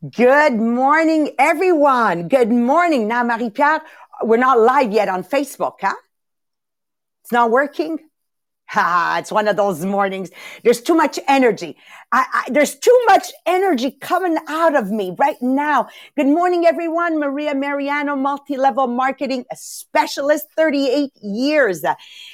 Good 0.00 0.54
morning, 0.54 1.32
everyone. 1.40 2.28
Good 2.28 2.52
morning. 2.52 3.08
Now, 3.08 3.24
Marie 3.24 3.50
Pierre, 3.50 3.82
we're 4.22 4.36
not 4.36 4.60
live 4.60 4.92
yet 4.92 5.08
on 5.08 5.24
Facebook, 5.24 5.78
huh? 5.80 5.92
It's 7.24 7.32
not 7.32 7.50
working. 7.50 7.98
Ha, 8.68 9.16
it's 9.18 9.32
one 9.32 9.48
of 9.48 9.56
those 9.56 9.84
mornings. 9.84 10.30
There's 10.62 10.82
too 10.82 10.94
much 10.94 11.18
energy. 11.26 11.76
I, 12.12 12.26
I, 12.32 12.50
there's 12.50 12.76
too 12.76 12.96
much 13.06 13.32
energy 13.46 13.90
coming 13.90 14.36
out 14.46 14.76
of 14.76 14.90
me 14.92 15.16
right 15.18 15.40
now. 15.40 15.88
Good 16.16 16.26
morning, 16.26 16.64
everyone. 16.64 17.18
Maria 17.18 17.54
Mariano, 17.54 18.14
multi-level 18.14 18.86
marketing 18.86 19.46
specialist, 19.54 20.46
38 20.54 21.10
years 21.22 21.82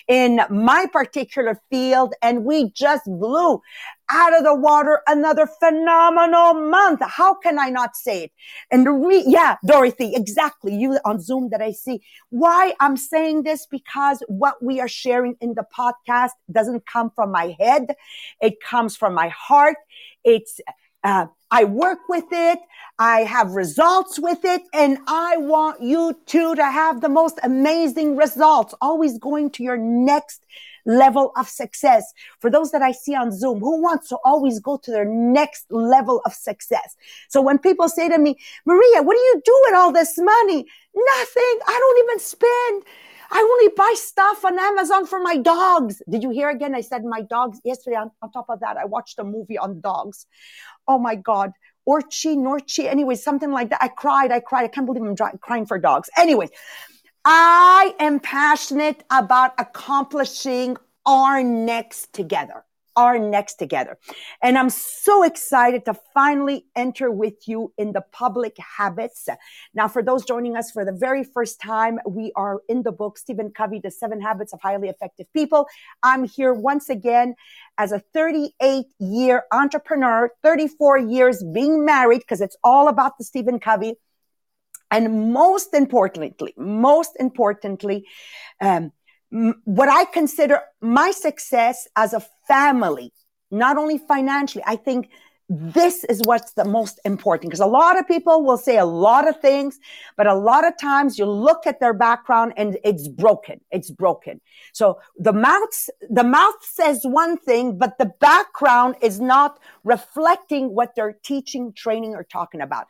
in 0.09 0.41
my 0.51 0.87
particular 0.93 1.59
field. 1.71 2.15
And 2.21 2.45
we 2.45 2.73
just 2.73 3.05
blew 3.07 3.63
out 4.11 4.37
of 4.37 4.45
the 4.45 4.55
water 4.55 5.01
another 5.07 5.47
phenomenal 5.47 6.55
month. 6.55 7.01
How 7.03 7.35
can 7.35 7.59
I 7.59 7.71
not 7.71 7.97
say 7.97 8.25
it? 8.25 8.33
And 8.71 9.07
re- 9.07 9.25
yeah, 9.27 9.57
Dorothy, 9.67 10.13
exactly. 10.15 10.75
You 10.75 10.99
on 11.05 11.21
Zoom 11.21 11.51
that 11.51 11.63
I 11.63 11.73
see. 11.73 12.03
Why 12.31 12.75
I'm 12.81 12.97
saying 12.97 13.43
this 13.43 13.67
because 13.67 14.23
what 14.29 14.63
we 14.63 14.81
are 14.81 14.89
sharing 14.89 15.37
in 15.41 15.55
the 15.55 15.65
podcast 15.77 16.31
doesn't 16.51 16.87
come 16.87 17.11
from 17.15 17.31
my 17.31 17.57
head. 17.59 17.95
It 18.41 18.61
comes 18.61 18.97
from 18.97 19.15
my 19.15 19.29
heart. 19.29 19.77
It's, 20.25 20.61
uh, 21.05 21.27
I 21.51 21.65
work 21.65 22.01
with 22.09 22.25
it. 22.33 22.59
I 22.99 23.21
have 23.21 23.53
results 23.53 24.19
with 24.19 24.45
it 24.45 24.63
and 24.73 24.99
I 25.07 25.37
want 25.37 25.83
you 25.83 26.19
too 26.27 26.55
to 26.55 26.65
have 26.65 27.01
the 27.01 27.09
most 27.09 27.39
amazing 27.43 28.17
results, 28.17 28.75
always 28.81 29.19
going 29.19 29.51
to 29.53 29.63
your 29.63 29.77
next 29.77 30.45
level 30.87 31.33
of 31.37 31.49
success. 31.49 32.13
For 32.41 32.51
those 32.51 32.71
that 32.71 32.83
I 32.83 32.93
see 32.93 33.15
on 33.15 33.33
Zoom, 33.33 33.61
who 33.61 33.81
wants 33.81 34.09
to 34.09 34.19
always 34.25 34.61
go 34.61 34.77
to 34.79 34.91
their 34.91 35.05
next 35.05 35.67
level 35.71 36.23
of 36.25 36.33
success? 36.33 36.97
So 37.29 37.41
when 37.43 37.59
people 37.59 37.89
say 37.89 38.09
to 38.09 38.19
me, 38.19 38.37
Maria, 38.65 39.03
what 39.03 39.15
do 39.15 39.21
you 39.21 39.43
do 39.45 39.63
with 39.67 39.75
all 39.75 39.93
this 39.93 40.17
money? 40.19 40.67
Nothing. 40.95 41.59
I 41.67 41.79
don't 41.79 42.05
even 42.05 42.19
spend. 42.21 42.85
I 43.31 43.41
only 43.41 43.73
buy 43.77 43.95
stuff 43.97 44.45
on 44.45 44.59
Amazon 44.59 45.07
for 45.07 45.21
my 45.21 45.37
dogs. 45.37 46.01
Did 46.09 46.23
you 46.23 46.31
hear 46.31 46.51
again? 46.51 46.75
I 46.75 46.83
said 46.83 47.05
my 47.05 47.23
dogs 47.23 47.61
yesterday. 47.65 47.97
On, 47.97 48.11
on 48.23 48.31
top 48.31 48.47
of 48.49 48.61
that, 48.61 48.77
I 48.77 48.85
watched 48.85 49.19
a 49.19 49.25
movie 49.25 49.59
on 49.59 49.81
dogs. 49.81 50.27
Oh 50.87 50.99
my 50.99 51.15
God. 51.15 51.53
Orchi, 51.89 52.37
Norchi, 52.37 52.87
anyway, 52.87 53.15
something 53.15 53.51
like 53.51 53.71
that. 53.71 53.83
I 53.83 53.89
cried. 53.89 54.33
I 54.33 54.41
cried. 54.41 54.65
I 54.65 54.69
can't 54.69 54.87
believe 54.87 55.03
I'm 55.03 55.15
dry, 55.15 55.33
crying 55.41 55.67
for 55.67 55.79
dogs. 55.79 56.09
Anyway, 56.17 56.49
I 57.25 57.95
am 57.99 58.21
passionate 58.21 59.05
about 59.11 59.53
accomplishing 59.59 60.77
our 61.07 61.43
next 61.43 62.13
together, 62.13 62.65
our 62.97 63.19
next 63.19 63.55
together. 63.55 63.99
And 64.43 64.57
I'm 64.57 64.71
so 64.71 65.23
excited 65.23 65.85
to 65.87 65.95
finally 66.13 66.67
enter 66.77 67.11
with 67.11 67.47
you 67.47 67.73
in 67.77 67.93
the 67.93 68.03
public 68.13 68.57
habits. 68.59 69.29
Now, 69.75 69.89
for 69.89 70.03
those 70.03 70.25
joining 70.25 70.57
us 70.57 70.71
for 70.71 70.85
the 70.85 70.93
very 70.93 71.25
first 71.25 71.61
time, 71.61 71.99
we 72.09 72.33
are 72.37 72.61
in 72.69 72.83
the 72.83 72.93
book, 72.93 73.19
Stephen 73.19 73.51
Covey, 73.51 73.81
The 73.81 73.91
Seven 73.91 74.21
Habits 74.21 74.53
of 74.53 74.61
Highly 74.61 74.89
Effective 74.89 75.27
People. 75.33 75.67
I'm 76.03 76.25
here 76.25 76.55
once 76.55 76.89
again 76.89 77.35
as 77.79 77.93
a 77.93 78.01
38 78.13 78.87
year 78.99 79.45
entrepreneur, 79.53 80.31
34 80.43 80.99
years 80.99 81.43
being 81.53 81.85
married, 81.85 82.21
because 82.21 82.41
it's 82.41 82.57
all 82.63 82.89
about 82.89 83.19
the 83.19 83.25
Stephen 83.25 83.59
Covey 83.59 83.95
and 84.95 85.33
most 85.33 85.75
importantly, 85.75 86.55
most 86.57 87.17
importantly, 87.19 88.07
um, 88.61 88.93
what 89.65 89.89
I 89.89 90.05
consider 90.05 90.61
my 90.81 91.11
success 91.11 91.89
as 91.97 92.13
a 92.13 92.25
family, 92.47 93.13
not 93.51 93.77
only 93.77 93.99
financially, 93.99 94.63
I 94.67 94.77
think 94.77 95.11
this 95.49 96.05
is 96.05 96.23
what's 96.25 96.53
the 96.53 96.65
most 96.65 97.01
important 97.05 97.51
because 97.51 97.61
a 97.61 97.67
lot 97.67 97.99
of 97.99 98.09
people 98.09 98.45
will 98.45 98.57
say 98.57 98.79
a 98.79 98.85
lot 98.85 99.29
of 99.29 99.41
things, 99.41 99.79
but 100.17 100.27
a 100.27 100.35
lot 100.35 100.67
of 100.67 100.73
times 100.79 101.19
you 101.19 101.27
look 101.27 101.67
at 101.67 101.81
their 101.81 101.93
background 101.93 102.55
and 102.57 102.79
it's 102.83 103.09
broken. 103.09 103.61
It's 103.71 103.91
broken. 103.91 104.41
So 104.73 105.01
the 105.19 105.35
mouth, 105.35 105.91
the 106.09 106.25
mouth 106.25 106.55
says 106.63 107.01
one 107.03 107.37
thing, 107.37 107.77
but 107.77 107.99
the 107.99 108.13
background 108.21 108.97
is 109.03 109.21
not 109.21 109.59
reflecting 109.83 110.75
what 110.75 110.95
they're 110.95 111.19
teaching, 111.25 111.73
training, 111.75 112.15
or 112.15 112.25
talking 112.25 112.63
about. 112.63 112.87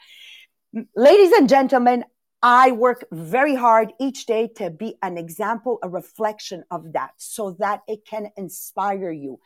Ladies 0.95 1.33
and 1.33 1.49
gentlemen, 1.49 2.05
I 2.47 2.73
work 2.73 3.07
very 3.11 3.55
hard 3.55 3.95
each 3.99 4.27
day 4.27 4.49
to 4.57 4.69
be 4.69 4.99
an 5.01 5.17
example, 5.17 5.79
a 5.83 5.89
reflection 5.89 6.63
of 6.71 6.93
that 6.93 7.13
so 7.17 7.53
that 7.53 7.81
it 7.89 8.05
can 8.05 8.29
inspire 8.37 9.11
you 9.11 9.41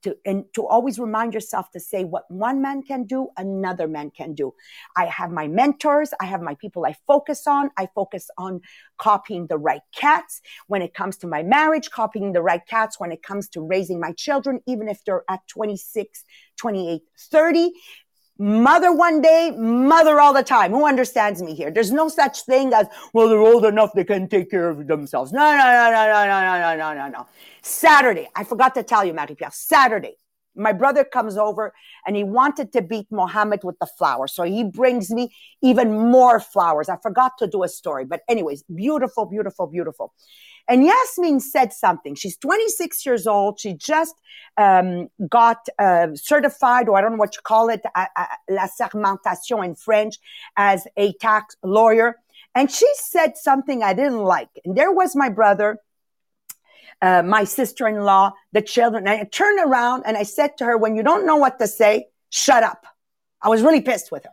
to, 0.00 0.16
and 0.24 0.46
to 0.54 0.66
always 0.66 0.98
remind 0.98 1.34
yourself 1.34 1.70
to 1.72 1.80
say 1.80 2.04
what 2.04 2.24
one 2.30 2.62
man 2.62 2.82
can 2.82 3.04
do, 3.04 3.28
another 3.36 3.86
man 3.86 4.10
can 4.10 4.32
do. 4.32 4.54
I 4.96 5.04
have 5.04 5.30
my 5.30 5.46
mentors. 5.46 6.14
I 6.22 6.24
have 6.24 6.40
my 6.40 6.54
people 6.54 6.86
I 6.86 6.96
focus 7.06 7.46
on. 7.46 7.68
I 7.76 7.86
focus 7.94 8.30
on 8.38 8.62
copying 8.96 9.46
the 9.46 9.58
right 9.58 9.82
cats 9.94 10.40
when 10.68 10.80
it 10.80 10.94
comes 10.94 11.18
to 11.18 11.26
my 11.26 11.42
marriage, 11.42 11.90
copying 11.90 12.32
the 12.32 12.40
right 12.40 12.66
cats 12.66 12.98
when 12.98 13.12
it 13.12 13.22
comes 13.22 13.50
to 13.50 13.60
raising 13.60 14.00
my 14.00 14.12
children, 14.12 14.60
even 14.66 14.88
if 14.88 15.04
they're 15.04 15.24
at 15.28 15.46
26, 15.48 16.24
28, 16.56 17.02
30 17.30 17.72
mother 18.38 18.92
one 18.92 19.20
day, 19.20 19.52
mother 19.56 20.20
all 20.20 20.32
the 20.32 20.42
time. 20.42 20.70
Who 20.70 20.86
understands 20.86 21.42
me 21.42 21.54
here? 21.54 21.70
There's 21.70 21.92
no 21.92 22.08
such 22.08 22.42
thing 22.42 22.72
as, 22.72 22.86
well, 23.12 23.28
they're 23.28 23.38
old 23.38 23.64
enough, 23.64 23.92
they 23.94 24.04
can 24.04 24.28
take 24.28 24.50
care 24.50 24.68
of 24.68 24.86
themselves. 24.86 25.32
No, 25.32 25.40
no, 25.40 25.56
no, 25.56 25.90
no, 25.90 26.06
no, 26.06 26.26
no, 26.26 26.60
no, 26.60 26.76
no, 26.76 26.94
no, 26.94 27.08
no. 27.08 27.26
Saturday, 27.62 28.28
I 28.34 28.44
forgot 28.44 28.74
to 28.76 28.82
tell 28.82 29.04
you, 29.04 29.12
Marie-Pierre, 29.12 29.50
Saturday, 29.52 30.16
my 30.54 30.72
brother 30.72 31.04
comes 31.04 31.36
over 31.36 31.72
and 32.06 32.16
he 32.16 32.24
wanted 32.24 32.72
to 32.72 32.82
beat 32.82 33.06
Mohammed 33.10 33.60
with 33.62 33.78
the 33.78 33.86
flowers. 33.86 34.32
So 34.32 34.42
he 34.42 34.64
brings 34.64 35.10
me 35.10 35.32
even 35.62 35.92
more 35.92 36.40
flowers. 36.40 36.88
I 36.88 36.96
forgot 36.96 37.38
to 37.38 37.46
do 37.46 37.62
a 37.62 37.68
story, 37.68 38.04
but 38.04 38.22
anyways, 38.28 38.64
beautiful, 38.64 39.24
beautiful, 39.24 39.68
beautiful. 39.68 40.12
And 40.68 40.84
Yasmin 40.84 41.40
said 41.40 41.72
something. 41.72 42.14
She's 42.14 42.36
26 42.36 43.06
years 43.06 43.26
old. 43.26 43.58
She 43.58 43.72
just 43.72 44.14
um, 44.58 45.08
got 45.28 45.66
uh, 45.78 46.08
certified, 46.14 46.88
or 46.88 46.98
I 46.98 47.00
don't 47.00 47.12
know 47.12 47.18
what 47.18 47.34
you 47.34 47.42
call 47.42 47.70
it, 47.70 47.80
uh, 47.94 48.06
uh, 48.14 48.26
la 48.50 48.66
sermentation 48.66 49.64
in 49.64 49.74
French, 49.74 50.16
as 50.56 50.86
a 50.96 51.14
tax 51.14 51.56
lawyer. 51.62 52.16
And 52.54 52.70
she 52.70 52.88
said 52.94 53.36
something 53.36 53.82
I 53.82 53.94
didn't 53.94 54.18
like. 54.18 54.50
And 54.64 54.76
there 54.76 54.92
was 54.92 55.16
my 55.16 55.30
brother, 55.30 55.78
uh, 57.00 57.22
my 57.22 57.44
sister-in-law, 57.44 58.32
the 58.52 58.62
children. 58.62 59.06
And 59.06 59.20
I 59.20 59.24
turned 59.24 59.60
around 59.60 60.02
and 60.06 60.16
I 60.16 60.24
said 60.24 60.58
to 60.58 60.64
her, 60.64 60.76
when 60.76 60.96
you 60.96 61.02
don't 61.02 61.24
know 61.24 61.36
what 61.36 61.58
to 61.60 61.66
say, 61.66 62.08
shut 62.30 62.62
up. 62.62 62.84
I 63.40 63.48
was 63.48 63.62
really 63.62 63.80
pissed 63.80 64.10
with 64.10 64.24
her. 64.24 64.32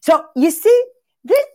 So 0.00 0.24
you 0.34 0.50
see, 0.50 0.84
this, 1.24 1.46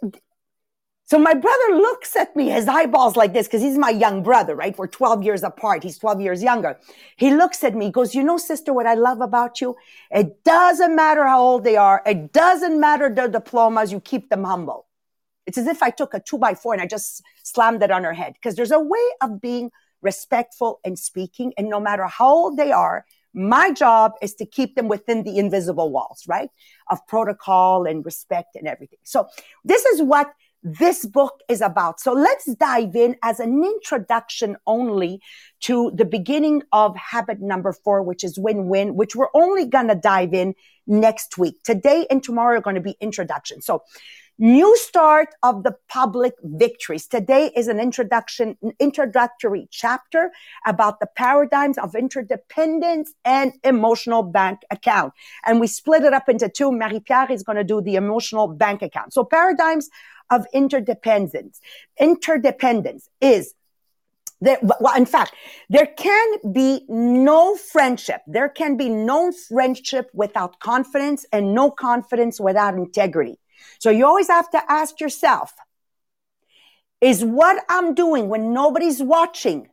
so 1.09 1.17
my 1.17 1.33
brother 1.33 1.75
looks 1.75 2.15
at 2.15 2.35
me, 2.35 2.49
his 2.49 2.67
eyeballs 2.67 3.15
like 3.15 3.33
this, 3.33 3.47
because 3.47 3.63
he's 3.63 3.79
my 3.79 3.89
young 3.89 4.21
brother, 4.21 4.55
right? 4.55 4.77
We're 4.77 4.85
12 4.85 5.23
years 5.23 5.41
apart. 5.41 5.81
He's 5.81 5.97
12 5.97 6.21
years 6.21 6.43
younger. 6.43 6.77
He 7.17 7.33
looks 7.33 7.63
at 7.63 7.73
me, 7.73 7.89
goes, 7.89 8.13
you 8.13 8.21
know, 8.21 8.37
sister, 8.37 8.73
what 8.73 8.85
I 8.85 8.93
love 8.93 9.19
about 9.19 9.59
you? 9.59 9.75
It 10.11 10.43
doesn't 10.43 10.95
matter 10.95 11.25
how 11.25 11.41
old 11.41 11.63
they 11.63 11.77
are. 11.77 12.03
It 12.05 12.31
doesn't 12.31 12.79
matter 12.79 13.09
their 13.11 13.27
diplomas. 13.27 13.91
You 13.91 13.99
keep 13.99 14.29
them 14.29 14.43
humble. 14.43 14.85
It's 15.47 15.57
as 15.57 15.65
if 15.65 15.81
I 15.81 15.89
took 15.89 16.13
a 16.13 16.19
two 16.19 16.37
by 16.37 16.53
four 16.53 16.73
and 16.73 16.81
I 16.81 16.85
just 16.85 17.23
slammed 17.41 17.81
it 17.81 17.89
on 17.89 18.03
her 18.03 18.13
head. 18.13 18.33
Because 18.33 18.53
there's 18.53 18.69
a 18.69 18.79
way 18.79 19.07
of 19.19 19.41
being 19.41 19.71
respectful 20.03 20.79
and 20.85 20.99
speaking. 20.99 21.53
And 21.57 21.71
no 21.71 21.79
matter 21.79 22.05
how 22.05 22.29
old 22.29 22.57
they 22.57 22.71
are, 22.71 23.03
my 23.33 23.71
job 23.71 24.11
is 24.21 24.35
to 24.35 24.45
keep 24.45 24.75
them 24.75 24.87
within 24.87 25.23
the 25.23 25.39
invisible 25.39 25.91
walls, 25.91 26.25
right? 26.27 26.49
Of 26.91 26.99
protocol 27.07 27.87
and 27.87 28.05
respect 28.05 28.55
and 28.55 28.67
everything. 28.67 28.99
So 29.01 29.27
this 29.65 29.85
is 29.85 30.03
what 30.03 30.31
this 30.61 31.05
book 31.05 31.39
is 31.47 31.61
about. 31.61 31.99
So 31.99 32.13
let's 32.13 32.45
dive 32.55 32.95
in 32.95 33.15
as 33.23 33.39
an 33.39 33.63
introduction 33.63 34.57
only 34.67 35.21
to 35.61 35.91
the 35.95 36.05
beginning 36.05 36.63
of 36.71 36.95
habit 36.95 37.39
number 37.39 37.71
four, 37.71 38.03
which 38.03 38.23
is 38.23 38.37
win-win, 38.37 38.95
which 38.95 39.15
we're 39.15 39.27
only 39.33 39.65
going 39.65 39.87
to 39.87 39.95
dive 39.95 40.33
in 40.33 40.55
next 40.85 41.37
week. 41.37 41.63
Today 41.63 42.07
and 42.09 42.21
tomorrow 42.21 42.57
are 42.57 42.61
going 42.61 42.75
to 42.75 42.81
be 42.81 42.97
introduction. 42.99 43.61
So 43.61 43.83
new 44.39 44.75
start 44.77 45.27
of 45.43 45.63
the 45.63 45.75
public 45.89 46.33
victories. 46.43 47.05
Today 47.07 47.51
is 47.55 47.67
an 47.67 47.79
introduction, 47.79 48.57
introductory 48.79 49.67
chapter 49.69 50.31
about 50.65 50.99
the 51.01 51.07
paradigms 51.15 51.77
of 51.77 51.93
interdependence 51.93 53.13
and 53.25 53.53
emotional 53.63 54.23
bank 54.23 54.59
account. 54.71 55.13
And 55.45 55.59
we 55.59 55.67
split 55.67 56.03
it 56.03 56.13
up 56.13 56.29
into 56.29 56.49
two. 56.49 56.71
Marie-Pierre 56.71 57.31
is 57.31 57.43
going 57.43 57.57
to 57.57 57.63
do 57.63 57.81
the 57.81 57.95
emotional 57.95 58.47
bank 58.47 58.81
account. 58.81 59.13
So 59.13 59.25
paradigms 59.25 59.89
of 60.31 60.45
interdependence. 60.53 61.59
Interdependence 61.99 63.09
is 63.19 63.53
There, 64.41 64.57
well, 64.61 64.95
in 64.95 65.05
fact, 65.05 65.33
there 65.69 65.85
can 65.85 66.53
be 66.53 66.85
no 66.87 67.57
friendship. 67.57 68.21
There 68.25 68.47
can 68.47 68.77
be 68.77 68.87
no 68.87 69.33
friendship 69.33 70.09
without 70.13 70.59
confidence 70.61 71.25
and 71.33 71.53
no 71.53 71.71
confidence 71.71 72.39
without 72.39 72.75
integrity. 72.75 73.37
So 73.79 73.89
you 73.89 74.05
always 74.05 74.27
have 74.27 74.49
to 74.51 74.71
ask 74.71 74.99
yourself, 74.99 75.53
is 77.01 77.23
what 77.23 77.63
I'm 77.69 77.93
doing 77.93 78.27
when 78.29 78.53
nobody's 78.53 79.01
watching 79.01 79.69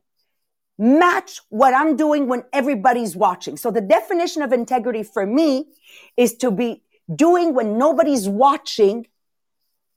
match 0.78 1.40
what 1.48 1.74
I'm 1.74 1.96
doing 1.96 2.28
when 2.28 2.44
everybody's 2.52 3.16
watching? 3.16 3.56
So 3.56 3.70
the 3.70 3.80
definition 3.80 4.42
of 4.42 4.52
integrity 4.52 5.02
for 5.02 5.26
me 5.26 5.66
is 6.16 6.36
to 6.38 6.50
be 6.50 6.82
doing 7.14 7.54
when 7.54 7.78
nobody's 7.78 8.28
watching 8.28 9.06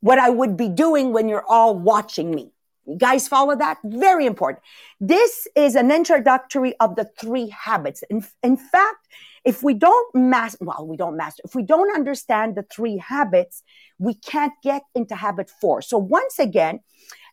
what 0.01 0.19
I 0.19 0.29
would 0.29 0.55
be 0.55 0.69
doing 0.69 1.11
when 1.11 1.27
you're 1.27 1.45
all 1.47 1.77
watching 1.77 2.31
me. 2.31 2.51
You 2.85 2.97
guys 2.97 3.27
follow 3.27 3.55
that? 3.55 3.77
Very 3.83 4.25
important. 4.25 4.63
This 4.99 5.47
is 5.55 5.75
an 5.75 5.91
introductory 5.91 6.75
of 6.79 6.95
the 6.95 7.09
three 7.19 7.49
habits. 7.49 8.03
In, 8.09 8.25
in 8.41 8.57
fact, 8.57 9.07
if 9.45 9.63
we 9.63 9.73
don't 9.73 10.15
master, 10.15 10.57
well, 10.61 10.85
we 10.87 10.97
don't 10.97 11.17
master, 11.17 11.41
if 11.45 11.55
we 11.55 11.63
don't 11.63 11.93
understand 11.95 12.55
the 12.55 12.63
three 12.63 12.97
habits, 12.97 13.63
we 13.97 14.13
can't 14.13 14.53
get 14.63 14.83
into 14.95 15.15
habit 15.15 15.49
four. 15.49 15.81
So 15.81 15.97
once 15.97 16.39
again, 16.39 16.79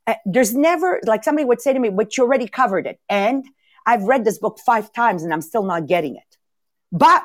uh, 0.06 0.14
there's 0.24 0.54
never, 0.54 1.00
like 1.04 1.24
somebody 1.24 1.44
would 1.44 1.60
say 1.60 1.72
to 1.72 1.78
me, 1.78 1.88
but 1.88 2.16
you 2.16 2.24
already 2.24 2.48
covered 2.48 2.86
it. 2.86 3.00
And 3.08 3.44
I've 3.84 4.04
read 4.04 4.24
this 4.24 4.38
book 4.38 4.58
five 4.64 4.92
times 4.92 5.22
and 5.22 5.32
I'm 5.32 5.42
still 5.42 5.64
not 5.64 5.86
getting 5.86 6.16
it. 6.16 6.36
But 6.92 7.24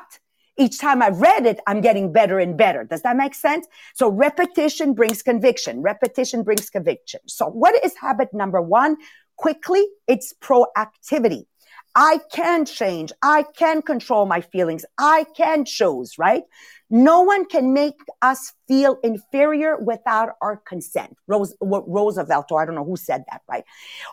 each 0.58 0.78
time 0.78 1.02
I 1.02 1.08
read 1.08 1.46
it, 1.46 1.60
I'm 1.66 1.80
getting 1.80 2.12
better 2.12 2.38
and 2.38 2.56
better. 2.56 2.84
Does 2.84 3.02
that 3.02 3.16
make 3.16 3.34
sense? 3.34 3.66
So 3.94 4.10
repetition 4.10 4.94
brings 4.94 5.22
conviction. 5.22 5.80
Repetition 5.80 6.42
brings 6.42 6.68
conviction. 6.68 7.20
So 7.26 7.46
what 7.46 7.82
is 7.84 7.94
habit 7.96 8.34
number 8.34 8.60
one? 8.60 8.96
Quickly, 9.36 9.84
it's 10.06 10.34
proactivity. 10.42 11.46
I 11.94 12.20
can 12.32 12.64
change. 12.64 13.12
I 13.22 13.44
can 13.56 13.82
control 13.82 14.26
my 14.26 14.40
feelings. 14.40 14.84
I 14.98 15.26
can 15.36 15.64
choose, 15.64 16.18
right? 16.18 16.44
No 16.88 17.22
one 17.22 17.46
can 17.46 17.72
make 17.72 17.98
us 18.20 18.52
feel 18.68 18.98
inferior 19.02 19.78
without 19.78 20.30
our 20.42 20.56
consent. 20.56 21.16
Rose, 21.26 21.54
Roosevelt, 21.60 22.50
or 22.50 22.62
I 22.62 22.66
don't 22.66 22.74
know 22.74 22.84
who 22.84 22.96
said 22.96 23.24
that, 23.30 23.40
right? 23.48 23.64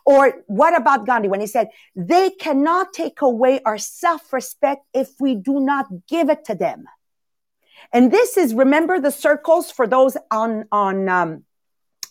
Or 0.06 0.44
what 0.48 0.78
about 0.78 1.06
Gandhi 1.06 1.28
when 1.28 1.42
he 1.42 1.48
said, 1.48 1.70
they 1.96 2.30
cannot 2.30 2.94
take 2.94 3.22
away 3.22 3.62
our 3.66 3.78
self-respect 3.78 4.86
if 4.94 5.10
we 5.20 5.36
do 5.36 5.60
not 5.60 5.88
give 6.08 6.30
it 6.30 6.46
to 6.46 6.56
them. 6.56 6.86
And 7.92 8.12
this 8.12 8.38
is, 8.38 8.54
remember 8.54 9.00
the 9.00 9.12
circles 9.12 9.72
for 9.72 9.88
those 9.88 10.16
on, 10.32 10.66
on, 10.72 11.10
um, 11.10 11.44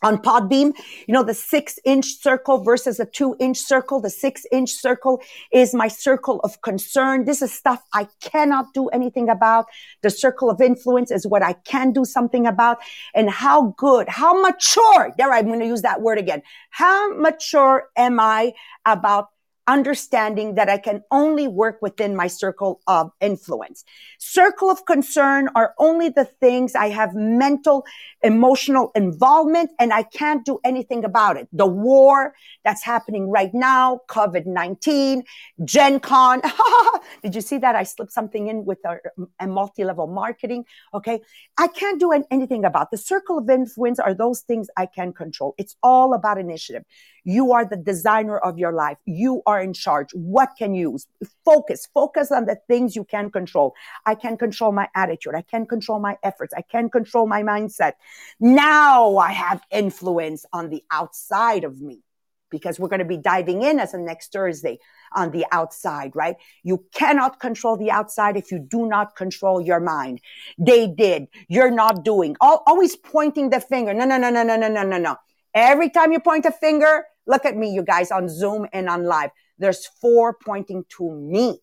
on 0.03 0.19
Podbean, 0.19 0.73
you 1.07 1.15
know, 1.15 1.23
the 1.23 1.35
six 1.35 1.79
inch 1.85 2.21
circle 2.21 2.63
versus 2.63 3.01
a 3.01 3.07
two 3.07 3.37
inch 3.41 3.59
circle. 3.59 4.01
The 4.01 4.11
six 4.11 4.45
inch 4.53 4.71
circle 4.71 5.21
is 5.53 5.75
my 5.75 5.89
circle 5.89 6.41
of 6.41 6.61
concern. 6.63 7.25
This 7.25 7.43
is 7.43 7.53
stuff 7.53 7.83
I 7.93 8.07
cannot 8.21 8.67
do 8.75 8.89
anything 8.89 9.29
about. 9.29 9.67
The 10.03 10.11
circle 10.11 10.51
of 10.51 10.61
influence 10.61 11.11
is 11.11 11.27
what 11.27 11.43
I 11.43 11.55
can 11.65 11.93
do 11.93 12.05
something 12.05 12.47
about. 12.47 12.79
And 13.15 13.31
how 13.31 13.75
good, 13.77 14.09
how 14.09 14.41
mature, 14.41 15.13
there 15.19 15.33
I'm 15.33 15.47
going 15.47 15.61
to 15.61 15.67
use 15.67 15.83
that 15.83 16.01
word 16.03 16.19
again. 16.19 16.43
How 16.71 17.15
mature 17.17 17.89
am 17.97 18.21
I 18.21 18.53
about 18.87 19.29
understanding 19.69 20.55
that 20.55 20.69
I 20.69 20.79
can 20.79 21.05
only 21.11 21.47
work 21.47 21.79
within 21.83 22.17
my 22.17 22.27
circle 22.27 22.81
of 22.87 23.13
influence. 23.21 23.85
Circle 24.19 24.71
of 24.71 24.87
concern 24.87 25.49
are 25.55 25.75
only 25.79 26.09
the 26.09 26.25
things 26.25 26.75
I 26.75 26.89
have 26.89 27.15
mental, 27.15 27.85
emotional 28.25 28.91
involvement 28.95 29.71
and 29.79 29.93
I 29.93 30.03
can't 30.03 30.45
do 30.45 30.59
anything 30.65 31.05
about 31.05 31.37
it. 31.37 31.49
The 31.53 31.67
war 31.67 32.35
that's 32.65 32.83
happening 32.83 33.31
right 33.31 33.53
now, 33.53 34.01
COVID-19, 34.09 35.23
Gen 35.65 36.01
Con. 36.01 36.41
Did 37.23 37.35
you 37.35 37.43
see 37.43 37.59
that? 37.59 37.77
I 37.77 37.83
slipped 37.83 38.13
something 38.13 38.49
in 38.49 38.65
with 38.65 38.79
our, 38.87 39.03
a 39.39 39.47
multi-level 39.47 40.07
marketing. 40.07 40.65
Okay. 40.95 41.21
I 41.59 41.69
can't 41.69 42.01
do 42.01 42.11
anything 42.31 42.65
about 42.65 42.91
the 42.91 42.97
circle 42.97 43.39
of 43.39 43.51
influence 43.51 44.01
are 44.01 44.15
those 44.15 44.41
things 44.41 44.69
I 44.77 44.87
can 44.87 45.13
control. 45.13 45.55
It's 45.59 45.77
all 45.83 46.15
about 46.15 46.39
initiative. 46.39 46.85
You 47.25 47.53
are 47.53 47.67
the 47.67 47.77
designer 47.77 48.39
of 48.39 48.59
your 48.59 48.73
life. 48.73 48.97
You 49.05 49.43
are 49.45 49.58
in 49.61 49.73
charge. 49.73 50.11
What 50.13 50.51
can 50.59 50.75
you 50.75 50.93
use? 50.93 51.07
Focus, 51.45 51.89
focus 51.93 52.31
on 52.33 52.47
the 52.47 52.59
things 52.69 52.97
you 52.97 53.05
can 53.05 53.31
control. 53.31 53.75
I 54.07 54.15
can 54.15 54.37
control 54.37 54.73
my 54.73 54.89
attitude. 54.95 55.35
I 55.35 55.43
can 55.43 55.67
control 55.67 56.01
my 56.01 56.17
efforts. 56.23 56.55
I 56.57 56.63
can 56.63 56.91
control 56.91 57.27
my 57.27 57.43
mindset. 57.43 57.93
Now 58.41 59.17
I 59.17 59.33
have 59.33 59.63
influence 59.71 60.45
on 60.53 60.71
the 60.71 60.83
outside 60.91 61.65
of 61.65 61.81
me 61.81 62.03
because 62.51 62.81
we're 62.81 62.89
going 62.89 62.99
to 63.01 63.05
be 63.05 63.19
diving 63.19 63.63
in 63.63 63.79
as 63.79 63.93
a 63.93 63.99
next 63.99 64.33
Thursday 64.33 64.79
on 65.15 65.31
the 65.33 65.45
outside, 65.53 66.13
right? 66.15 66.37
You 66.63 66.85
cannot 66.95 67.41
control 67.41 67.77
the 67.77 67.91
outside 67.91 68.37
if 68.39 68.51
you 68.51 68.59
do 68.59 68.87
not 68.87 69.17
control 69.17 69.61
your 69.61 69.81
mind. 69.81 70.21
They 70.59 70.87
did. 70.87 71.29
You're 71.49 71.71
not 71.71 72.05
doing. 72.05 72.37
Always 72.41 72.97
pointing 72.97 73.51
the 73.51 73.61
finger. 73.61 73.93
No, 73.93 74.07
no, 74.07 74.17
no, 74.17 74.31
no, 74.31 74.43
no, 74.43 74.57
no, 74.57 74.69
no, 74.69 74.83
no, 74.83 74.99
no. 74.99 75.17
Every 75.55 75.91
time 75.91 76.13
you 76.13 76.21
point 76.21 76.47
a 76.47 76.53
finger, 76.53 77.05
Look 77.29 77.45
at 77.45 77.57
me, 77.57 77.71
you 77.71 77.83
guys 77.83 78.11
on 78.11 78.29
Zoom 78.29 78.67
and 78.73 78.89
on 78.89 79.05
live. 79.05 79.31
There's 79.59 79.87
four 79.87 80.35
pointing 80.35 80.85
to 80.97 81.11
me. 81.11 81.61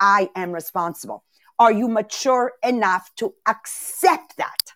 I 0.00 0.30
am 0.36 0.52
responsible. 0.52 1.24
Are 1.58 1.72
you 1.72 1.88
mature 1.88 2.52
enough 2.62 3.10
to 3.16 3.34
accept 3.46 4.36
that? 4.36 4.72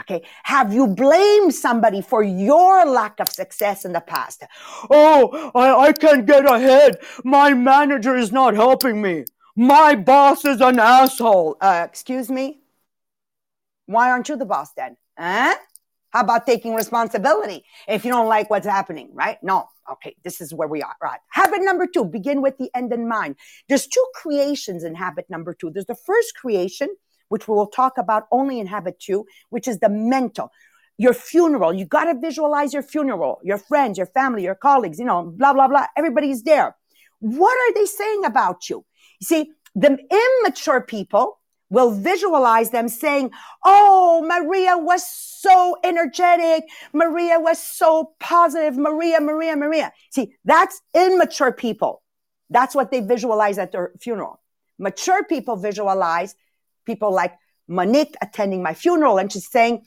Okay. 0.00 0.22
Have 0.44 0.72
you 0.72 0.86
blamed 0.86 1.54
somebody 1.54 2.00
for 2.00 2.22
your 2.22 2.86
lack 2.86 3.20
of 3.20 3.28
success 3.28 3.84
in 3.84 3.92
the 3.92 4.00
past? 4.00 4.42
Oh, 4.90 5.52
I, 5.54 5.88
I 5.88 5.92
can't 5.92 6.26
get 6.26 6.50
ahead. 6.50 6.98
My 7.22 7.52
manager 7.52 8.16
is 8.16 8.32
not 8.32 8.54
helping 8.54 9.02
me. 9.02 9.24
My 9.56 9.94
boss 9.94 10.44
is 10.44 10.60
an 10.60 10.78
asshole. 10.78 11.58
Uh, 11.60 11.86
excuse 11.88 12.30
me? 12.30 12.60
Why 13.86 14.10
aren't 14.10 14.28
you 14.28 14.36
the 14.36 14.46
boss 14.46 14.72
then? 14.72 14.96
Huh? 15.18 15.56
How 16.10 16.22
about 16.22 16.46
taking 16.46 16.74
responsibility 16.74 17.64
if 17.88 18.04
you 18.04 18.10
don't 18.10 18.28
like 18.28 18.50
what's 18.50 18.66
happening, 18.66 19.10
right? 19.12 19.38
No. 19.42 19.68
Okay, 19.90 20.14
this 20.22 20.40
is 20.40 20.54
where 20.54 20.68
we 20.68 20.82
are. 20.82 20.94
Right. 21.02 21.18
Habit 21.30 21.62
number 21.62 21.86
two, 21.86 22.04
begin 22.04 22.42
with 22.42 22.58
the 22.58 22.70
end 22.74 22.92
in 22.92 23.08
mind. 23.08 23.36
There's 23.68 23.86
two 23.86 24.04
creations 24.14 24.84
in 24.84 24.94
habit 24.94 25.26
number 25.28 25.52
two. 25.52 25.70
There's 25.70 25.86
the 25.86 25.96
first 25.96 26.36
creation, 26.36 26.88
which 27.28 27.48
we 27.48 27.54
will 27.54 27.66
talk 27.66 27.98
about 27.98 28.24
only 28.30 28.60
in 28.60 28.66
habit 28.66 29.00
two, 29.00 29.26
which 29.48 29.66
is 29.66 29.78
the 29.78 29.88
mental. 29.88 30.52
Your 30.98 31.14
funeral, 31.14 31.72
you 31.72 31.86
got 31.86 32.04
to 32.04 32.18
visualize 32.20 32.72
your 32.72 32.82
funeral, 32.82 33.40
your 33.42 33.58
friends, 33.58 33.96
your 33.96 34.06
family, 34.06 34.44
your 34.44 34.54
colleagues, 34.54 34.98
you 34.98 35.06
know, 35.06 35.24
blah, 35.24 35.54
blah, 35.54 35.66
blah. 35.66 35.86
Everybody's 35.96 36.42
there. 36.42 36.76
What 37.20 37.56
are 37.56 37.74
they 37.74 37.86
saying 37.86 38.24
about 38.24 38.68
you? 38.68 38.84
You 39.20 39.24
see, 39.24 39.50
the 39.74 39.98
immature 40.42 40.82
people, 40.82 41.39
will 41.70 41.92
visualize 41.92 42.70
them 42.70 42.88
saying, 42.88 43.30
Oh, 43.64 44.24
Maria 44.26 44.76
was 44.76 45.08
so 45.08 45.76
energetic. 45.82 46.68
Maria 46.92 47.40
was 47.40 47.62
so 47.62 48.12
positive. 48.20 48.76
Maria, 48.76 49.20
Maria, 49.20 49.56
Maria. 49.56 49.92
See, 50.10 50.34
that's 50.44 50.82
immature 50.94 51.52
people. 51.52 52.02
That's 52.50 52.74
what 52.74 52.90
they 52.90 53.00
visualize 53.00 53.56
at 53.58 53.72
their 53.72 53.92
funeral. 54.00 54.40
Mature 54.78 55.24
people 55.24 55.56
visualize 55.56 56.34
people 56.84 57.12
like 57.12 57.34
Monique 57.68 58.16
attending 58.20 58.62
my 58.62 58.74
funeral 58.74 59.18
and 59.18 59.32
she's 59.32 59.48
saying, 59.48 59.84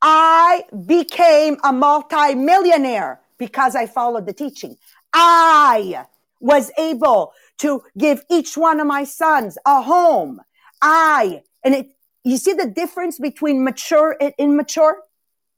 I 0.00 0.64
became 0.86 1.56
a 1.64 1.72
multimillionaire 1.72 3.20
because 3.38 3.74
I 3.74 3.86
followed 3.86 4.26
the 4.26 4.32
teaching. 4.32 4.76
I 5.12 6.04
was 6.40 6.70
able 6.78 7.32
to 7.58 7.82
give 7.98 8.24
each 8.30 8.56
one 8.56 8.78
of 8.78 8.86
my 8.86 9.04
sons 9.04 9.58
a 9.66 9.82
home. 9.82 10.40
I, 10.82 11.42
and 11.64 11.74
it, 11.74 11.88
you 12.24 12.36
see 12.36 12.52
the 12.52 12.66
difference 12.66 13.18
between 13.18 13.64
mature 13.64 14.16
and 14.20 14.32
immature? 14.38 15.02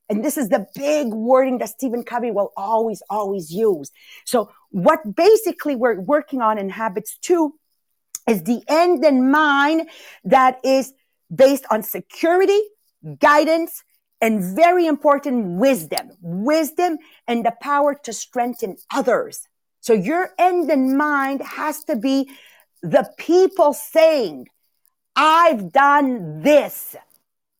And 0.08 0.24
this 0.24 0.38
is 0.38 0.48
the 0.48 0.66
big 0.74 1.08
wording 1.08 1.58
that 1.58 1.68
Stephen 1.68 2.02
Covey 2.02 2.30
will 2.30 2.52
always, 2.56 3.02
always 3.10 3.50
use. 3.50 3.90
So 4.24 4.50
what 4.70 5.00
basically 5.14 5.76
we're 5.76 6.00
working 6.00 6.40
on 6.40 6.58
in 6.58 6.70
habits 6.70 7.18
two 7.18 7.54
is 8.28 8.42
the 8.44 8.62
end 8.68 9.04
in 9.04 9.30
mind 9.30 9.88
that 10.24 10.60
is 10.64 10.92
based 11.34 11.64
on 11.70 11.82
security, 11.82 12.60
guidance, 13.18 13.84
and 14.20 14.42
very 14.56 14.86
important 14.86 15.58
wisdom, 15.58 16.10
wisdom 16.20 16.98
and 17.26 17.44
the 17.44 17.52
power 17.60 17.94
to 18.04 18.12
strengthen 18.12 18.76
others. 18.92 19.46
So 19.80 19.92
your 19.92 20.30
end 20.38 20.70
in 20.70 20.96
mind 20.96 21.42
has 21.42 21.84
to 21.84 21.96
be 21.96 22.30
the 22.82 23.08
people 23.16 23.72
saying, 23.72 24.48
I've 25.20 25.72
done 25.72 26.42
this 26.42 26.94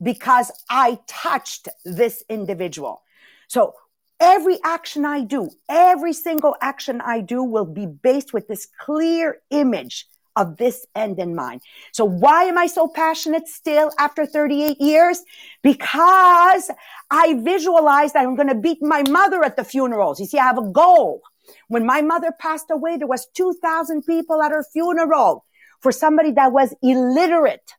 because 0.00 0.52
I 0.70 1.00
touched 1.08 1.68
this 1.84 2.22
individual. 2.28 3.02
So 3.48 3.74
every 4.20 4.58
action 4.62 5.04
I 5.04 5.22
do, 5.22 5.50
every 5.68 6.12
single 6.12 6.54
action 6.60 7.00
I 7.00 7.20
do 7.20 7.42
will 7.42 7.64
be 7.64 7.86
based 7.86 8.32
with 8.32 8.46
this 8.46 8.68
clear 8.78 9.40
image 9.50 10.06
of 10.36 10.56
this 10.56 10.86
end 10.94 11.18
in 11.18 11.34
mind. 11.34 11.62
So 11.90 12.04
why 12.04 12.44
am 12.44 12.56
I 12.56 12.68
so 12.68 12.86
passionate 12.86 13.48
still 13.48 13.90
after 13.98 14.24
38 14.24 14.80
years? 14.80 15.24
Because 15.64 16.70
I 17.10 17.34
visualized 17.40 18.14
I'm 18.14 18.36
going 18.36 18.46
to 18.46 18.54
beat 18.54 18.80
my 18.80 19.02
mother 19.02 19.42
at 19.42 19.56
the 19.56 19.64
funerals. 19.64 20.20
You 20.20 20.26
see, 20.26 20.38
I 20.38 20.44
have 20.44 20.58
a 20.58 20.70
goal. 20.70 21.22
When 21.66 21.84
my 21.84 22.02
mother 22.02 22.30
passed 22.38 22.70
away, 22.70 22.98
there 22.98 23.08
was 23.08 23.26
2,000 23.34 24.02
people 24.02 24.42
at 24.42 24.52
her 24.52 24.62
funeral 24.72 25.44
for 25.80 25.92
somebody 25.92 26.32
that 26.32 26.52
was 26.52 26.74
illiterate, 26.82 27.74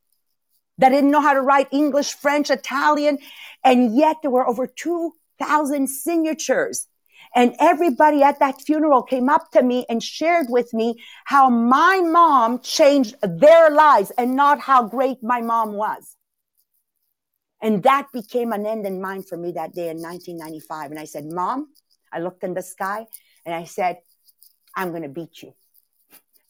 that 0.78 0.90
didn't 0.90 1.12
know 1.12 1.22
how 1.22 1.34
to 1.34 1.42
write 1.42 1.68
English, 1.72 2.14
French, 2.14 2.50
Italian. 2.50 3.20
And 3.64 3.96
yet 3.96 4.18
there 4.22 4.32
were 4.32 4.48
over 4.48 4.68
2,000 4.68 5.88
signatures. 5.88 6.88
And 7.36 7.56
everybody 7.60 8.24
at 8.24 8.40
that 8.40 8.62
funeral 8.62 9.04
came 9.04 9.30
up 9.30 9.52
to 9.52 9.62
me 9.62 9.86
and 9.90 10.02
shared 10.02 10.48
with 10.50 10.74
me 10.74 10.96
how 11.26 11.50
my 11.50 12.00
mom 12.00 12.60
changed 12.60 13.16
their 13.22 13.70
lives 13.70 14.12
and 14.18 14.36
not 14.36 14.60
how 14.60 14.88
great 14.88 15.22
my 15.22 15.42
mom 15.42 15.74
was. 15.74 16.16
And 17.62 17.84
that 17.84 18.08
became 18.14 18.54
an 18.54 18.66
end 18.66 18.86
in 18.86 19.02
mind 19.02 19.28
for 19.28 19.38
me 19.38 19.52
that 19.52 19.74
day 19.74 19.90
in 19.90 20.02
1995. 20.02 20.92
And 20.92 21.00
I 21.00 21.06
said, 21.06 21.26
Mom, 21.26 21.68
I 22.12 22.20
looked 22.20 22.44
in 22.44 22.54
the 22.54 22.62
sky 22.62 23.06
and 23.46 23.54
I 23.54 23.66
said, 23.66 23.98
I'm 24.76 24.92
going 24.92 25.04
to 25.04 25.10
beat 25.10 25.42
you. 25.44 25.54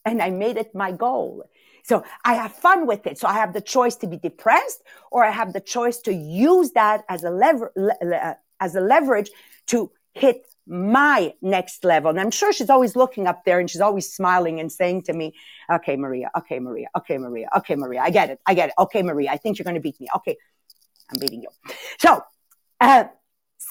And 0.06 0.22
I 0.22 0.30
made 0.30 0.58
it 0.58 0.74
my 0.74 0.92
goal. 0.92 1.44
So 1.84 2.04
I 2.24 2.36
have 2.36 2.54
fun 2.54 2.88
with 2.88 3.08
it. 3.08 3.18
So 3.18 3.28
I 3.28 3.34
have 3.34 3.54
the 3.54 3.62
choice 3.62 3.96
to 3.98 4.08
be 4.08 4.18
depressed 4.18 4.82
or 5.12 5.24
I 5.24 5.32
have 5.32 5.54
the 5.54 5.60
choice 5.60 5.98
to 6.00 6.14
use 6.14 6.72
that 6.72 7.04
as 7.10 7.24
a 7.24 7.32
lever, 7.32 7.72
le- 7.76 8.38
as 8.60 8.76
a 8.76 8.82
leverage 8.82 9.30
to 9.68 9.92
hit 10.14 10.46
my 10.68 11.34
next 11.42 11.84
level. 11.84 12.12
And 12.12 12.20
I'm 12.20 12.32
sure 12.32 12.54
she's 12.54 12.70
always 12.70 12.96
looking 12.96 13.26
up 13.28 13.44
there 13.44 13.60
and 13.60 13.70
she's 13.70 13.82
always 13.82 14.12
smiling 14.12 14.60
and 14.60 14.72
saying 14.72 15.04
to 15.04 15.14
me, 15.14 15.34
okay, 15.72 15.96
Maria, 15.96 16.30
okay, 16.38 16.60
Maria, 16.60 16.88
okay, 16.98 17.18
Maria, 17.18 17.50
okay, 17.58 17.76
Maria, 17.76 18.02
I 18.02 18.12
get 18.12 18.30
it. 18.30 18.40
I 18.46 18.54
get 18.54 18.70
it. 18.70 18.76
Okay, 18.78 19.02
Maria, 19.02 19.32
I 19.32 19.38
think 19.38 19.58
you're 19.58 19.64
going 19.64 19.76
to 19.76 19.82
beat 19.82 20.00
me. 20.00 20.08
Okay. 20.16 20.38
I'm 21.12 21.20
beating 21.20 21.42
you. 21.42 21.50
So, 22.00 22.24
uh, 22.80 23.06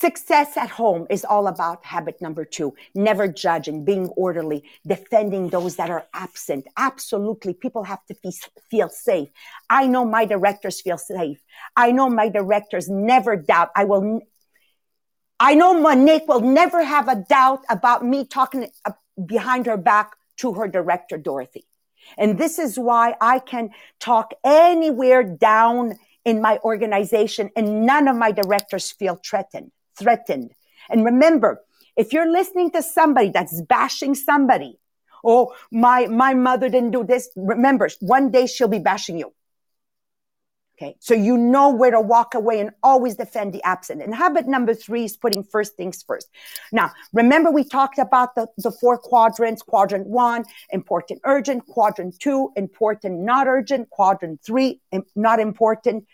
Success 0.00 0.56
at 0.56 0.70
home 0.70 1.08
is 1.10 1.24
all 1.24 1.48
about 1.48 1.84
habit 1.84 2.22
number 2.22 2.44
two, 2.44 2.72
never 2.94 3.26
judging, 3.26 3.84
being 3.84 4.06
orderly, 4.10 4.62
defending 4.86 5.48
those 5.48 5.74
that 5.74 5.90
are 5.90 6.06
absent. 6.14 6.68
Absolutely. 6.76 7.52
People 7.52 7.82
have 7.82 8.04
to 8.06 8.14
feel 8.70 8.88
safe. 8.88 9.28
I 9.68 9.88
know 9.88 10.04
my 10.04 10.24
directors 10.24 10.80
feel 10.80 10.98
safe. 10.98 11.42
I 11.76 11.90
know 11.90 12.08
my 12.08 12.28
directors 12.28 12.88
never 12.88 13.34
doubt. 13.34 13.70
I 13.74 13.86
will, 13.86 14.20
I 15.40 15.56
know 15.56 15.74
Monique 15.74 16.28
will 16.28 16.42
never 16.42 16.84
have 16.84 17.08
a 17.08 17.24
doubt 17.28 17.64
about 17.68 18.04
me 18.04 18.24
talking 18.24 18.68
uh, 18.84 18.92
behind 19.26 19.66
her 19.66 19.76
back 19.76 20.12
to 20.36 20.52
her 20.52 20.68
director, 20.68 21.18
Dorothy. 21.18 21.66
And 22.16 22.38
this 22.38 22.60
is 22.60 22.78
why 22.78 23.16
I 23.20 23.40
can 23.40 23.70
talk 23.98 24.32
anywhere 24.44 25.24
down 25.24 25.96
in 26.24 26.40
my 26.40 26.58
organization 26.58 27.50
and 27.56 27.84
none 27.84 28.06
of 28.06 28.14
my 28.14 28.30
directors 28.30 28.92
feel 28.92 29.20
threatened 29.24 29.72
threatened. 29.98 30.52
And 30.90 31.04
remember, 31.04 31.62
if 31.96 32.12
you're 32.12 32.30
listening 32.30 32.70
to 32.72 32.82
somebody 32.82 33.30
that's 33.30 33.60
bashing 33.62 34.14
somebody, 34.14 34.78
oh, 35.24 35.54
my, 35.70 36.06
my 36.06 36.34
mother 36.34 36.68
didn't 36.68 36.92
do 36.92 37.04
this, 37.04 37.28
remember, 37.36 37.88
one 38.00 38.30
day 38.30 38.46
she'll 38.46 38.68
be 38.68 38.78
bashing 38.78 39.18
you. 39.18 39.32
Okay. 40.80 40.94
So 41.00 41.12
you 41.12 41.36
know 41.36 41.70
where 41.70 41.90
to 41.90 42.00
walk 42.00 42.34
away 42.34 42.60
and 42.60 42.70
always 42.84 43.16
defend 43.16 43.52
the 43.52 43.60
absent. 43.64 44.00
And 44.00 44.14
habit 44.14 44.46
number 44.46 44.74
three 44.74 45.02
is 45.02 45.16
putting 45.16 45.42
first 45.42 45.76
things 45.76 46.04
first. 46.04 46.28
Now, 46.70 46.92
remember 47.12 47.50
we 47.50 47.64
talked 47.64 47.98
about 47.98 48.36
the, 48.36 48.46
the 48.58 48.70
four 48.70 48.96
quadrants, 48.96 49.60
quadrant 49.60 50.06
one, 50.06 50.44
important, 50.70 51.20
urgent, 51.24 51.66
quadrant 51.66 52.20
two, 52.20 52.52
important, 52.54 53.22
not 53.22 53.48
urgent, 53.48 53.90
quadrant 53.90 54.40
three, 54.40 54.80
not 55.16 55.40
important, 55.40 56.06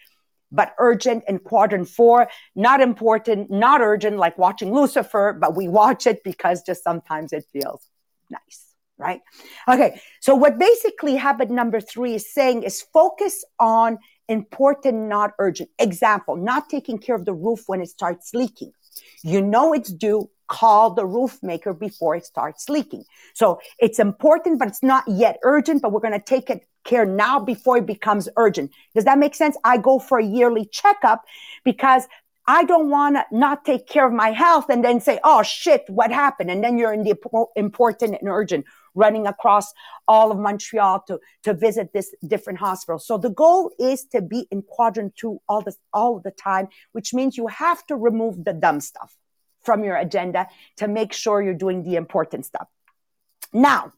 but 0.54 0.74
urgent 0.78 1.24
in 1.26 1.38
quadrant 1.38 1.88
four, 1.88 2.28
not 2.54 2.80
important, 2.80 3.50
not 3.50 3.80
urgent, 3.80 4.16
like 4.18 4.38
watching 4.38 4.72
Lucifer, 4.72 5.36
but 5.38 5.56
we 5.56 5.68
watch 5.68 6.06
it 6.06 6.22
because 6.22 6.62
just 6.62 6.82
sometimes 6.82 7.32
it 7.32 7.44
feels 7.52 7.86
nice, 8.30 8.74
right? 8.98 9.20
Okay. 9.68 10.00
So 10.20 10.34
what 10.34 10.58
basically 10.58 11.16
habit 11.16 11.50
number 11.50 11.80
three 11.80 12.14
is 12.14 12.32
saying 12.32 12.62
is 12.62 12.82
focus 12.82 13.44
on 13.58 13.98
important, 14.28 15.08
not 15.08 15.32
urgent. 15.38 15.70
Example, 15.78 16.36
not 16.36 16.70
taking 16.70 16.98
care 16.98 17.16
of 17.16 17.24
the 17.24 17.34
roof 17.34 17.64
when 17.66 17.80
it 17.80 17.88
starts 17.88 18.32
leaking. 18.32 18.72
You 19.22 19.42
know 19.42 19.72
it's 19.72 19.92
due. 19.92 20.30
Call 20.46 20.94
the 20.94 21.06
roof 21.06 21.38
maker 21.42 21.72
before 21.72 22.14
it 22.14 22.26
starts 22.26 22.68
leaking. 22.68 23.04
So 23.34 23.60
it's 23.78 23.98
important, 23.98 24.58
but 24.58 24.68
it's 24.68 24.82
not 24.82 25.04
yet 25.08 25.38
urgent, 25.42 25.82
but 25.82 25.90
we're 25.90 26.00
going 26.00 26.12
to 26.12 26.20
take 26.20 26.50
it 26.50 26.66
care 26.84 27.06
now 27.06 27.40
before 27.40 27.78
it 27.78 27.86
becomes 27.86 28.28
urgent. 28.36 28.72
Does 28.94 29.04
that 29.04 29.18
make 29.18 29.34
sense? 29.34 29.56
I 29.64 29.78
go 29.78 29.98
for 29.98 30.18
a 30.18 30.24
yearly 30.24 30.66
checkup 30.66 31.24
because 31.64 32.06
I 32.46 32.64
don't 32.64 32.90
want 32.90 33.16
to 33.16 33.24
not 33.32 33.64
take 33.64 33.86
care 33.86 34.06
of 34.06 34.12
my 34.12 34.30
health 34.30 34.66
and 34.68 34.84
then 34.84 35.00
say, 35.00 35.18
oh 35.24 35.42
shit, 35.42 35.84
what 35.88 36.12
happened? 36.12 36.50
And 36.50 36.62
then 36.62 36.76
you're 36.76 36.92
in 36.92 37.02
the 37.02 37.16
important 37.56 38.16
and 38.20 38.28
urgent 38.28 38.66
running 38.94 39.26
across 39.26 39.72
all 40.06 40.30
of 40.30 40.38
Montreal 40.38 41.02
to, 41.08 41.18
to 41.42 41.54
visit 41.54 41.92
this 41.92 42.14
different 42.26 42.58
hospital. 42.58 42.98
So 42.98 43.16
the 43.18 43.30
goal 43.30 43.72
is 43.78 44.04
to 44.12 44.20
be 44.20 44.46
in 44.50 44.62
quadrant 44.62 45.16
two 45.16 45.40
all 45.48 45.62
the, 45.62 45.74
all 45.92 46.20
the 46.20 46.30
time, 46.30 46.68
which 46.92 47.14
means 47.14 47.36
you 47.36 47.46
have 47.48 47.84
to 47.86 47.96
remove 47.96 48.44
the 48.44 48.52
dumb 48.52 48.80
stuff 48.80 49.16
from 49.62 49.82
your 49.82 49.96
agenda 49.96 50.46
to 50.76 50.86
make 50.86 51.12
sure 51.14 51.42
you're 51.42 51.54
doing 51.54 51.82
the 51.82 51.96
important 51.96 52.44
stuff. 52.44 52.68
Now, 53.54 53.92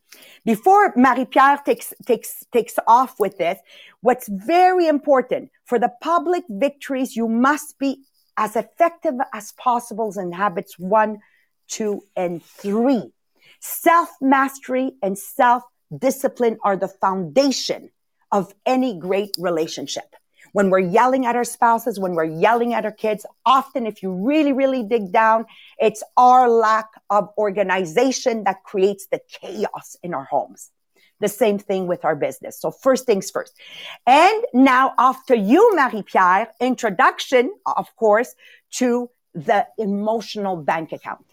before 0.44 0.92
Marie-Pierre 0.96 1.62
takes, 1.64 1.94
takes, 2.06 2.44
takes 2.52 2.78
off 2.86 3.18
with 3.18 3.38
this, 3.38 3.58
what's 4.02 4.28
very 4.28 4.86
important 4.86 5.50
for 5.64 5.78
the 5.78 5.90
public 6.02 6.44
victories, 6.48 7.16
you 7.16 7.26
must 7.26 7.78
be 7.78 8.04
as 8.36 8.54
effective 8.54 9.14
as 9.32 9.52
possible 9.52 10.12
in 10.18 10.32
habits 10.32 10.78
one, 10.78 11.20
two, 11.68 12.02
and 12.14 12.44
three. 12.44 13.12
Self 13.60 14.10
mastery 14.20 14.92
and 15.02 15.18
self 15.18 15.62
discipline 15.96 16.58
are 16.62 16.76
the 16.76 16.88
foundation 16.88 17.90
of 18.30 18.54
any 18.66 18.98
great 18.98 19.34
relationship 19.38 20.14
when 20.52 20.70
we're 20.70 20.78
yelling 20.78 21.26
at 21.26 21.36
our 21.36 21.44
spouses, 21.44 21.98
when 21.98 22.14
we're 22.14 22.24
yelling 22.24 22.74
at 22.74 22.84
our 22.84 22.92
kids, 22.92 23.26
often 23.44 23.86
if 23.86 24.02
you 24.02 24.12
really, 24.12 24.52
really 24.52 24.82
dig 24.82 25.12
down, 25.12 25.46
it's 25.78 26.02
our 26.16 26.48
lack 26.48 26.88
of 27.10 27.28
organization 27.38 28.44
that 28.44 28.62
creates 28.64 29.06
the 29.06 29.20
chaos 29.40 29.96
in 30.02 30.14
our 30.14 30.24
homes. 30.24 30.70
The 31.20 31.28
same 31.28 31.58
thing 31.58 31.86
with 31.86 32.04
our 32.04 32.14
business. 32.14 32.60
So 32.60 32.70
first 32.70 33.06
things 33.06 33.30
first. 33.30 33.58
And 34.06 34.44
now 34.52 34.92
after 34.98 35.34
you, 35.34 35.74
Marie-Pierre, 35.74 36.48
introduction, 36.60 37.52
of 37.64 37.94
course, 37.96 38.34
to 38.72 39.08
the 39.34 39.66
emotional 39.78 40.56
bank 40.56 40.92
account. 40.92 41.24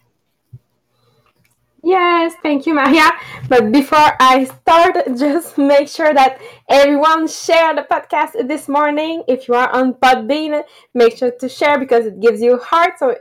Yes, 1.86 2.34
thank 2.42 2.66
you, 2.66 2.74
Maria. 2.74 3.12
But 3.50 3.72
before 3.74 4.12
I 4.20 4.46
start, 4.46 4.96
just 5.18 5.58
make 5.58 5.90
sure 5.90 6.14
that 6.14 6.40
everyone 6.70 7.28
share 7.28 7.76
the 7.76 7.82
podcast 7.84 8.48
this 8.48 8.70
morning. 8.70 9.24
If 9.28 9.50
you 9.50 9.56
are 9.56 9.70
on 9.70 9.94
Podbean, 9.96 10.64
make 10.94 11.18
sure 11.18 11.32
to 11.32 11.50
share 11.50 11.78
because 11.78 12.06
it 12.06 12.22
gives 12.22 12.42
you 12.42 12.58
heart. 12.60 12.94
So, 13.00 13.16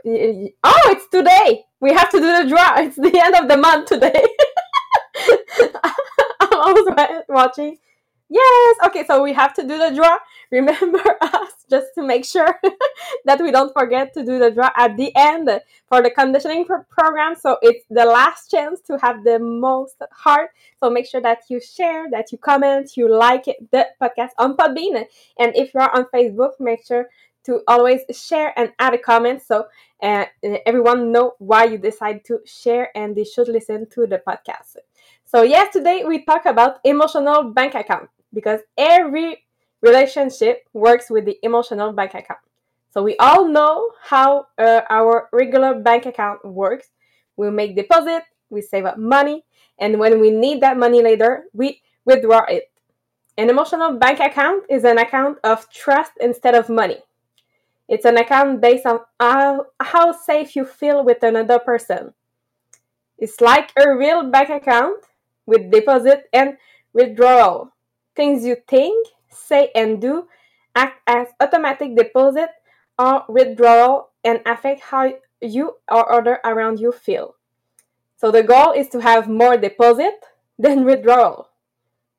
oh, 0.63 0.81
it's 0.93 1.07
today. 1.09 1.65
We 1.81 1.91
have 1.91 2.09
to 2.11 2.19
do 2.19 2.43
the 2.43 2.49
draw. 2.49 2.75
It's 2.79 2.95
the 2.95 3.21
end 3.21 3.35
of 3.35 3.49
the 3.49 3.57
month 3.57 3.89
today. 3.89 4.23
I'm 6.39 6.53
always 6.53 6.85
watching. 7.27 7.77
Yes. 8.33 8.77
Okay. 8.87 9.05
So 9.05 9.21
we 9.21 9.31
have 9.33 9.53
to 9.53 9.61
do 9.61 9.77
the 9.77 9.91
draw. 9.93 10.17
Remember 10.51 11.03
us 11.21 11.51
just 11.69 11.93
to 11.93 12.01
make 12.03 12.25
sure 12.25 12.59
that 13.25 13.39
we 13.39 13.51
don't 13.51 13.71
forget 13.73 14.11
to 14.15 14.25
do 14.25 14.39
the 14.39 14.49
draw 14.49 14.71
at 14.75 14.97
the 14.97 15.15
end 15.15 15.49
for 15.87 16.01
the 16.01 16.09
conditioning 16.09 16.65
pro- 16.65 16.81
program. 16.89 17.35
So 17.35 17.59
it's 17.61 17.85
the 17.91 18.05
last 18.05 18.49
chance 18.49 18.81
to 18.87 18.97
have 18.97 19.23
the 19.23 19.37
most 19.37 19.97
heart. 20.11 20.49
So 20.79 20.89
make 20.89 21.05
sure 21.05 21.21
that 21.21 21.43
you 21.49 21.61
share, 21.61 22.09
that 22.09 22.31
you 22.31 22.39
comment, 22.39 22.97
you 22.97 23.07
like 23.07 23.45
the 23.45 23.87
podcast 24.01 24.31
on 24.39 24.57
Podbean. 24.57 25.05
And 25.37 25.55
if 25.55 25.71
you're 25.75 25.95
on 25.95 26.05
Facebook, 26.05 26.53
make 26.59 26.83
sure 26.87 27.09
to 27.45 27.61
always 27.67 28.01
share 28.11 28.57
and 28.57 28.71
add 28.79 28.95
a 28.95 28.97
comment 28.97 29.43
so 29.43 29.65
uh, 30.01 30.25
everyone 30.65 31.11
know 31.11 31.33
why 31.37 31.65
you 31.65 31.77
decide 31.77 32.23
to 32.25 32.39
share 32.45 32.89
and 32.97 33.15
they 33.15 33.25
should 33.25 33.47
listen 33.49 33.85
to 33.91 34.07
the 34.07 34.21
podcast. 34.27 34.77
So 35.25 35.43
yes, 35.43 35.71
today 35.73 36.03
we 36.03 36.23
talk 36.25 36.45
about 36.47 36.79
emotional 36.83 37.43
bank 37.51 37.75
account 37.75 38.09
because 38.33 38.61
every 38.77 39.45
relationship 39.81 40.67
works 40.73 41.09
with 41.09 41.25
the 41.25 41.37
emotional 41.43 41.93
bank 41.93 42.13
account. 42.13 42.39
So 42.91 43.03
we 43.03 43.17
all 43.17 43.47
know 43.47 43.91
how 44.01 44.47
uh, 44.57 44.81
our 44.89 45.29
regular 45.31 45.79
bank 45.79 46.05
account 46.05 46.45
works. 46.45 46.87
We 47.37 47.49
make 47.49 47.75
deposit, 47.75 48.23
we 48.49 48.61
save 48.61 48.85
up 48.85 48.97
money, 48.97 49.43
and 49.79 49.99
when 49.99 50.19
we 50.19 50.29
need 50.29 50.61
that 50.61 50.77
money 50.77 51.01
later, 51.01 51.45
we 51.53 51.81
withdraw 52.05 52.45
it. 52.47 52.71
An 53.37 53.49
emotional 53.49 53.97
bank 53.97 54.19
account 54.19 54.65
is 54.69 54.83
an 54.83 54.99
account 54.99 55.39
of 55.43 55.67
trust 55.71 56.11
instead 56.21 56.53
of 56.53 56.69
money. 56.69 56.99
It's 57.89 58.05
an 58.05 58.17
account 58.17 58.61
based 58.61 58.85
on 58.85 58.99
how, 59.19 59.65
how 59.81 60.11
safe 60.11 60.55
you 60.55 60.65
feel 60.65 61.03
with 61.03 61.23
another 61.23 61.59
person. 61.59 62.13
It's 63.17 63.41
like 63.41 63.71
a 63.75 63.95
real 63.95 64.29
bank 64.29 64.49
account 64.49 65.03
with 65.45 65.71
deposit 65.71 66.25
and 66.31 66.57
withdrawal. 66.93 67.72
Things 68.15 68.45
you 68.45 68.57
think, 68.67 69.07
say, 69.29 69.71
and 69.75 70.01
do 70.01 70.27
act 70.75 71.01
as 71.07 71.27
automatic 71.39 71.95
deposit 71.95 72.49
or 72.97 73.23
withdrawal 73.27 74.11
and 74.23 74.41
affect 74.45 74.81
how 74.81 75.13
you 75.41 75.75
or 75.89 76.11
other 76.11 76.39
around 76.43 76.79
you 76.79 76.91
feel. 76.91 77.35
So 78.17 78.31
the 78.31 78.43
goal 78.43 78.71
is 78.71 78.89
to 78.89 79.01
have 79.01 79.27
more 79.27 79.57
deposit 79.57 80.13
than 80.59 80.85
withdrawal. 80.85 81.49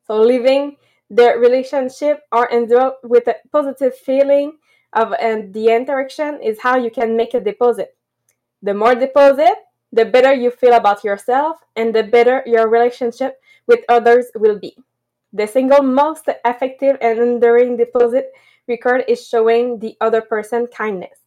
So 0.06 0.20
leaving 0.20 0.76
the 1.10 1.34
relationship 1.38 2.20
or 2.32 2.48
endure 2.50 2.94
with 3.02 3.26
a 3.28 3.36
positive 3.52 3.96
feeling 3.96 4.58
of 4.92 5.12
and 5.20 5.52
the 5.54 5.68
interaction 5.68 6.40
is 6.42 6.60
how 6.60 6.76
you 6.76 6.90
can 6.90 7.16
make 7.16 7.34
a 7.34 7.40
deposit. 7.40 7.96
The 8.62 8.74
more 8.74 8.94
deposit, 8.94 9.54
the 9.92 10.04
better 10.04 10.32
you 10.32 10.50
feel 10.50 10.74
about 10.74 11.04
yourself 11.04 11.58
and 11.76 11.94
the 11.94 12.02
better 12.02 12.42
your 12.46 12.68
relationship 12.68 13.40
with 13.66 13.80
others 13.88 14.26
will 14.34 14.58
be. 14.58 14.76
The 15.34 15.48
single 15.48 15.82
most 15.82 16.28
effective 16.44 16.96
and 17.00 17.18
enduring 17.18 17.76
deposit 17.76 18.30
record 18.68 19.04
is 19.08 19.26
showing 19.26 19.80
the 19.80 19.96
other 20.00 20.20
person 20.20 20.68
kindness. 20.68 21.18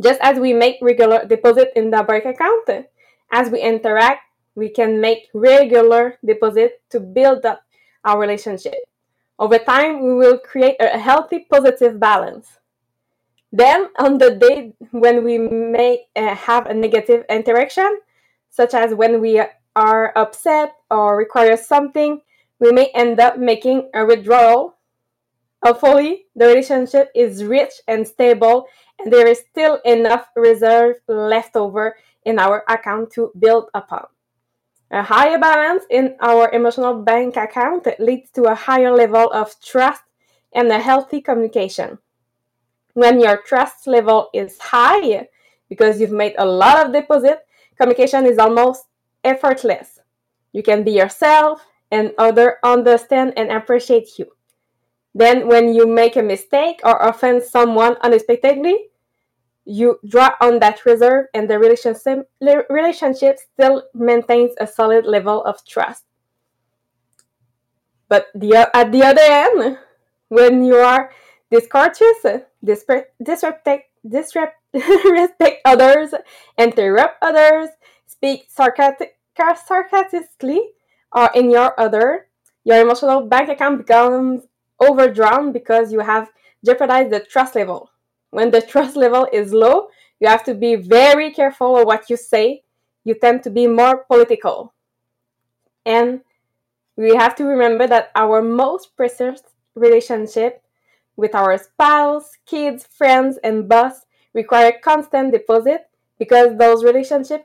Just 0.00 0.18
as 0.22 0.40
we 0.40 0.54
make 0.54 0.78
regular 0.80 1.26
deposit 1.26 1.70
in 1.76 1.90
the 1.90 2.02
bank 2.02 2.24
account, 2.24 2.86
as 3.30 3.50
we 3.50 3.60
interact, 3.60 4.22
we 4.54 4.70
can 4.70 5.02
make 5.02 5.28
regular 5.34 6.18
deposit 6.24 6.80
to 6.88 6.98
build 6.98 7.44
up 7.44 7.62
our 8.06 8.18
relationship. 8.18 8.74
Over 9.38 9.58
time, 9.58 10.02
we 10.02 10.14
will 10.14 10.38
create 10.38 10.76
a 10.80 10.98
healthy, 10.98 11.46
positive 11.50 12.00
balance. 12.00 12.58
Then, 13.52 13.90
on 13.98 14.16
the 14.16 14.36
day 14.36 14.72
when 14.92 15.24
we 15.24 15.36
may 15.36 16.06
uh, 16.16 16.34
have 16.34 16.66
a 16.66 16.74
negative 16.74 17.24
interaction, 17.28 18.00
such 18.48 18.72
as 18.72 18.94
when 18.94 19.20
we 19.20 19.42
are 19.76 20.12
upset 20.16 20.74
or 20.90 21.16
require 21.16 21.56
something, 21.56 22.22
we 22.62 22.70
may 22.70 22.92
end 22.94 23.18
up 23.18 23.38
making 23.38 23.90
a 23.92 24.06
withdrawal. 24.06 24.78
Hopefully, 25.64 26.26
the 26.36 26.46
relationship 26.46 27.10
is 27.12 27.42
rich 27.42 27.72
and 27.88 28.06
stable, 28.06 28.66
and 29.00 29.12
there 29.12 29.26
is 29.26 29.42
still 29.50 29.80
enough 29.84 30.28
reserve 30.36 30.94
left 31.08 31.56
over 31.56 31.96
in 32.24 32.38
our 32.38 32.62
account 32.68 33.10
to 33.14 33.32
build 33.36 33.68
upon. 33.74 34.06
A 34.92 35.02
higher 35.02 35.38
balance 35.38 35.84
in 35.90 36.14
our 36.20 36.52
emotional 36.52 37.02
bank 37.02 37.36
account 37.36 37.88
leads 37.98 38.30
to 38.30 38.44
a 38.44 38.54
higher 38.54 38.94
level 38.94 39.32
of 39.32 39.58
trust 39.60 40.04
and 40.52 40.70
a 40.70 40.78
healthy 40.78 41.20
communication. 41.20 41.98
When 42.94 43.18
your 43.18 43.38
trust 43.38 43.88
level 43.88 44.28
is 44.32 44.56
high, 44.60 45.26
because 45.68 46.00
you've 46.00 46.12
made 46.12 46.34
a 46.38 46.46
lot 46.46 46.86
of 46.86 46.92
deposit, 46.92 47.40
communication 47.76 48.24
is 48.24 48.38
almost 48.38 48.84
effortless. 49.24 49.98
You 50.52 50.62
can 50.62 50.84
be 50.84 50.92
yourself 50.92 51.66
and 51.92 52.12
other 52.18 52.56
understand 52.64 53.34
and 53.36 53.52
appreciate 53.52 54.18
you. 54.18 54.26
Then 55.14 55.46
when 55.46 55.74
you 55.74 55.86
make 55.86 56.16
a 56.16 56.22
mistake 56.22 56.80
or 56.82 56.96
offend 56.96 57.42
someone 57.42 57.96
unexpectedly, 58.00 58.88
you 59.64 60.00
draw 60.08 60.30
on 60.40 60.58
that 60.60 60.84
reserve 60.86 61.26
and 61.34 61.48
the 61.48 61.58
relationship, 61.58 62.28
relationship 62.40 63.38
still 63.38 63.84
maintains 63.94 64.54
a 64.58 64.66
solid 64.66 65.04
level 65.06 65.44
of 65.44 65.64
trust. 65.66 66.04
But 68.08 68.26
the, 68.34 68.68
at 68.74 68.90
the 68.90 69.04
other 69.04 69.20
end, 69.20 69.78
when 70.28 70.64
you 70.64 70.76
are 70.76 71.10
discourteous, 71.50 72.42
disrespect, 72.64 73.12
disrespect, 73.22 74.56
disrespect 74.72 75.60
others, 75.64 76.14
interrupt 76.58 77.22
others, 77.22 77.68
speak 78.06 78.46
sarcastic, 78.48 79.18
sarcastically, 79.36 80.70
or 81.12 81.30
in 81.34 81.50
your 81.50 81.78
other, 81.80 82.26
your 82.64 82.80
emotional 82.80 83.22
bank 83.22 83.48
account 83.48 83.78
becomes 83.78 84.42
overdrawn 84.80 85.52
because 85.52 85.92
you 85.92 86.00
have 86.00 86.30
jeopardized 86.64 87.10
the 87.10 87.20
trust 87.20 87.54
level 87.54 87.90
when 88.32 88.50
the 88.50 88.60
trust 88.72 88.96
level 88.96 89.28
is 89.32 89.52
low, 89.52 89.88
you 90.18 90.26
have 90.26 90.42
to 90.44 90.54
be 90.54 90.74
very 90.74 91.30
careful 91.30 91.76
of 91.76 91.86
what 91.86 92.10
you 92.10 92.16
say. 92.16 92.64
You 93.04 93.14
tend 93.14 93.44
to 93.44 93.50
be 93.50 93.66
more 93.66 94.04
political. 94.04 94.74
And 95.86 96.20
we 96.96 97.14
have 97.14 97.34
to 97.36 97.44
remember 97.44 97.86
that 97.86 98.10
our 98.14 98.42
most 98.42 98.96
precious 98.96 99.40
relationship 99.74 100.62
with 101.16 101.34
our 101.34 101.58
spouse, 101.58 102.30
kids, 102.46 102.86
friends, 102.86 103.38
and 103.44 103.68
boss 103.68 104.06
require 104.34 104.72
constant 104.82 105.32
deposit 105.32 105.88
because 106.18 106.56
those 106.56 106.84
relationships 106.84 107.44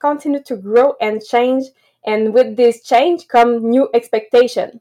continue 0.00 0.42
to 0.42 0.56
grow 0.56 0.94
and 1.00 1.22
change. 1.22 1.64
And 2.06 2.34
with 2.34 2.56
this 2.56 2.82
change 2.82 3.28
come 3.28 3.70
new 3.70 3.88
expectation. 3.94 4.80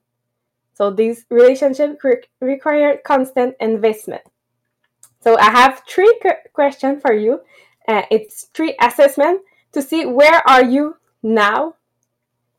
So 0.74 0.92
these 0.92 1.26
relationships 1.30 2.04
require 2.42 2.98
constant 3.06 3.56
investment. 3.60 4.24
So 5.22 5.38
I 5.38 5.52
have 5.52 5.84
three 5.88 6.14
questions 6.52 7.02
for 7.02 7.14
you. 7.14 7.42
Uh, 7.88 8.04
it's 8.12 8.46
three 8.54 8.76
assessment 8.82 9.42
to 9.72 9.82
see 9.82 10.06
where 10.06 10.42
are 10.48 10.64
you 10.64 10.98
now 11.22 11.76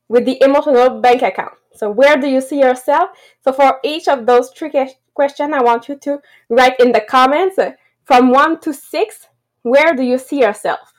with 0.09 0.24
the 0.24 0.42
emotional 0.42 1.00
bank 1.00 1.22
account. 1.22 1.55
So 1.74 1.90
where 1.90 2.16
do 2.16 2.29
you 2.29 2.40
see 2.40 2.61
yourself? 2.61 3.11
So 3.42 3.53
for 3.53 3.81
each 3.83 4.09
of 4.09 4.27
those 4.27 4.50
three 4.50 4.70
questions, 5.12 5.53
I 5.53 5.62
want 5.62 5.88
you 5.88 5.96
to 5.96 6.20
write 6.48 6.79
in 6.79 6.92
the 6.92 7.00
comments 7.00 7.59
uh, 7.59 7.72
from 8.05 8.31
one 8.31 8.61
to 8.61 8.72
six, 8.72 9.27
where 9.62 9.94
do 9.94 10.03
you 10.03 10.18
see 10.18 10.40
yourself? 10.40 10.92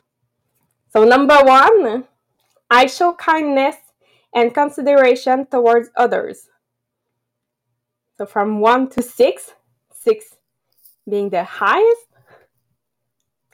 So 0.91 1.03
number 1.03 1.37
one, 1.43 2.05
I 2.69 2.87
show 2.87 3.13
kindness 3.13 3.75
and 4.33 4.53
consideration 4.53 5.45
towards 5.47 5.89
others. 5.95 6.49
So 8.17 8.25
from 8.25 8.59
one 8.59 8.89
to 8.91 9.01
six, 9.01 9.53
six 9.91 10.35
being 11.09 11.29
the 11.29 11.43
highest, 11.43 12.07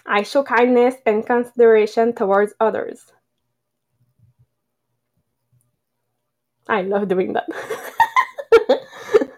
I 0.06 0.24
show 0.24 0.44
kindness 0.44 0.96
and 1.06 1.26
consideration 1.26 2.14
towards 2.14 2.54
others. 2.60 3.12
I 6.68 6.82
love 6.84 7.08
doing 7.08 7.34
that. 7.34 7.48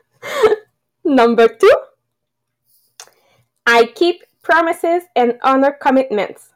Number 1.03 1.47
two, 1.47 1.75
I 3.65 3.86
keep 3.86 4.23
promises 4.41 5.03
and 5.15 5.39
honor 5.41 5.71
commitments. 5.71 6.49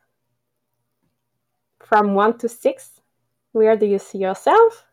From 1.79 2.13
one 2.13 2.37
to 2.39 2.49
six, 2.49 2.96
where 3.57 3.75
do 3.75 3.85
you 3.85 3.99
see 3.99 4.19
yourself? 4.19 4.85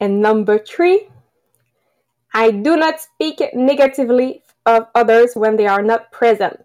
And 0.00 0.20
number 0.20 0.58
three, 0.58 1.08
I 2.34 2.50
do 2.50 2.76
not 2.76 3.00
speak 3.00 3.40
negatively 3.54 4.42
of 4.66 4.88
others 4.94 5.34
when 5.34 5.56
they 5.56 5.66
are 5.66 5.82
not 5.82 6.10
present. 6.10 6.64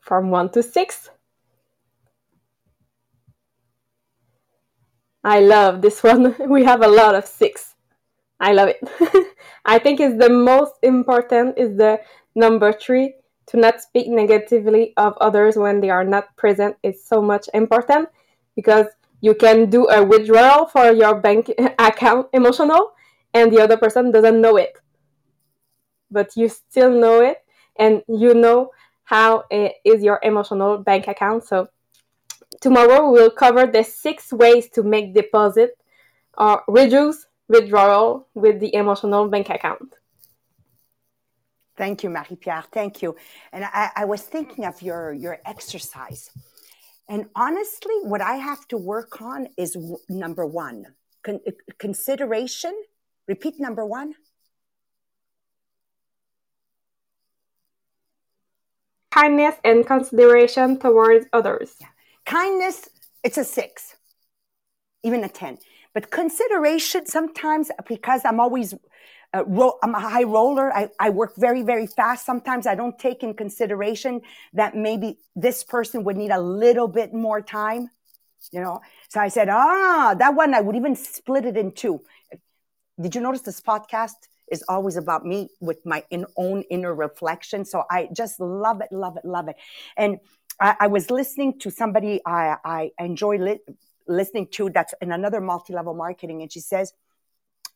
From 0.00 0.30
1 0.30 0.50
to 0.50 0.62
6. 0.62 1.10
I 5.24 5.40
love 5.40 5.80
this 5.80 6.02
one. 6.12 6.34
We 6.48 6.64
have 6.64 6.82
a 6.82 6.88
lot 6.88 7.14
of 7.14 7.24
6. 7.24 7.74
I 8.40 8.52
love 8.52 8.68
it. 8.68 8.80
I 9.64 9.78
think 9.78 10.00
it's 10.00 10.18
the 10.18 10.28
most 10.28 10.74
important 10.82 11.56
is 11.56 11.76
the 11.76 12.00
number 12.34 12.72
3 12.72 13.14
to 13.46 13.56
not 13.56 13.80
speak 13.80 14.08
negatively 14.08 14.92
of 14.96 15.16
others 15.18 15.56
when 15.56 15.80
they 15.80 15.90
are 15.90 16.04
not 16.04 16.36
present 16.36 16.76
is 16.82 17.04
so 17.04 17.20
much 17.20 17.48
important 17.54 18.08
because 18.54 18.86
you 19.20 19.34
can 19.34 19.70
do 19.70 19.88
a 19.88 20.02
withdrawal 20.02 20.66
for 20.66 20.90
your 20.90 21.20
bank 21.20 21.50
account 21.78 22.28
emotional 22.32 22.92
and 23.34 23.52
the 23.52 23.60
other 23.60 23.76
person 23.76 24.10
doesn't 24.10 24.40
know 24.40 24.56
it. 24.56 24.78
But 26.10 26.36
you 26.36 26.48
still 26.48 26.90
know 26.90 27.20
it 27.20 27.38
and 27.76 28.02
you 28.08 28.34
know 28.34 28.70
how 29.04 29.44
is 29.50 30.02
your 30.02 30.20
emotional 30.22 30.78
bank 30.78 31.08
account. 31.08 31.44
So 31.44 31.68
tomorrow 32.60 33.10
we 33.10 33.20
will 33.20 33.30
cover 33.30 33.66
the 33.66 33.82
six 33.82 34.32
ways 34.32 34.68
to 34.70 34.82
make 34.82 35.14
deposit 35.14 35.76
or 36.38 36.62
reduce 36.68 37.26
withdrawal 37.48 38.28
with 38.34 38.60
the 38.60 38.74
emotional 38.74 39.28
bank 39.28 39.50
account 39.50 39.94
Thank 41.76 42.02
you, 42.02 42.10
Marie 42.10 42.36
Pierre. 42.36 42.64
Thank 42.70 43.02
you. 43.02 43.16
And 43.52 43.64
I, 43.64 43.90
I 43.96 44.04
was 44.04 44.22
thinking 44.22 44.64
of 44.64 44.82
your, 44.82 45.12
your 45.12 45.38
exercise 45.46 46.30
and 47.08 47.26
honestly, 47.34 47.94
what 48.04 48.20
I 48.20 48.36
have 48.36 48.66
to 48.68 48.78
work 48.78 49.20
on 49.20 49.48
is 49.56 49.72
w- 49.72 49.98
number 50.08 50.46
one 50.46 50.86
con- 51.22 51.40
uh, 51.46 51.50
consideration. 51.78 52.72
Repeat 53.28 53.60
number 53.60 53.84
one. 53.84 54.14
Kindness 59.10 59.56
and 59.64 59.86
consideration 59.86 60.78
towards 60.78 61.26
others. 61.32 61.74
Yeah. 61.80 61.88
Kindness, 62.24 62.88
it's 63.22 63.36
a 63.36 63.44
six, 63.44 63.96
even 65.02 65.22
a 65.22 65.28
10. 65.28 65.58
But 65.92 66.10
consideration, 66.10 67.04
sometimes 67.04 67.70
because 67.86 68.22
I'm 68.24 68.40
always 68.40 68.74
uh, 69.34 69.44
ro- 69.46 69.78
I'm 69.82 69.94
a 69.94 70.00
high 70.00 70.24
roller. 70.24 70.72
I, 70.72 70.90
I 70.98 71.10
work 71.10 71.34
very, 71.36 71.62
very 71.62 71.86
fast. 71.86 72.26
Sometimes 72.26 72.66
I 72.66 72.74
don't 72.74 72.98
take 72.98 73.22
in 73.22 73.34
consideration 73.34 74.20
that 74.52 74.76
maybe 74.76 75.18
this 75.34 75.64
person 75.64 76.04
would 76.04 76.16
need 76.16 76.30
a 76.30 76.40
little 76.40 76.88
bit 76.88 77.14
more 77.14 77.40
time, 77.40 77.90
you 78.50 78.60
know? 78.60 78.80
So 79.08 79.20
I 79.20 79.28
said, 79.28 79.48
ah, 79.48 80.14
that 80.18 80.34
one, 80.34 80.54
I 80.54 80.60
would 80.60 80.76
even 80.76 80.94
split 80.96 81.44
it 81.44 81.56
in 81.56 81.72
two. 81.72 82.00
Did 83.00 83.14
you 83.14 83.20
notice 83.20 83.42
this 83.42 83.60
podcast 83.60 84.14
is 84.50 84.62
always 84.68 84.96
about 84.96 85.24
me 85.24 85.48
with 85.60 85.84
my 85.86 86.04
in, 86.10 86.26
own 86.36 86.62
inner 86.70 86.94
reflection. 86.94 87.64
So 87.64 87.84
I 87.90 88.08
just 88.12 88.38
love 88.38 88.82
it, 88.82 88.92
love 88.92 89.16
it, 89.16 89.24
love 89.24 89.48
it. 89.48 89.56
And 89.96 90.18
I, 90.60 90.76
I 90.80 90.86
was 90.88 91.10
listening 91.10 91.58
to 91.60 91.70
somebody 91.70 92.20
I, 92.26 92.56
I 92.62 92.90
enjoy 92.98 93.38
li- 93.38 93.60
listening 94.06 94.48
to 94.52 94.68
that's 94.68 94.94
in 95.00 95.10
another 95.10 95.40
multi-level 95.40 95.94
marketing. 95.94 96.42
And 96.42 96.52
she 96.52 96.60
says, 96.60 96.92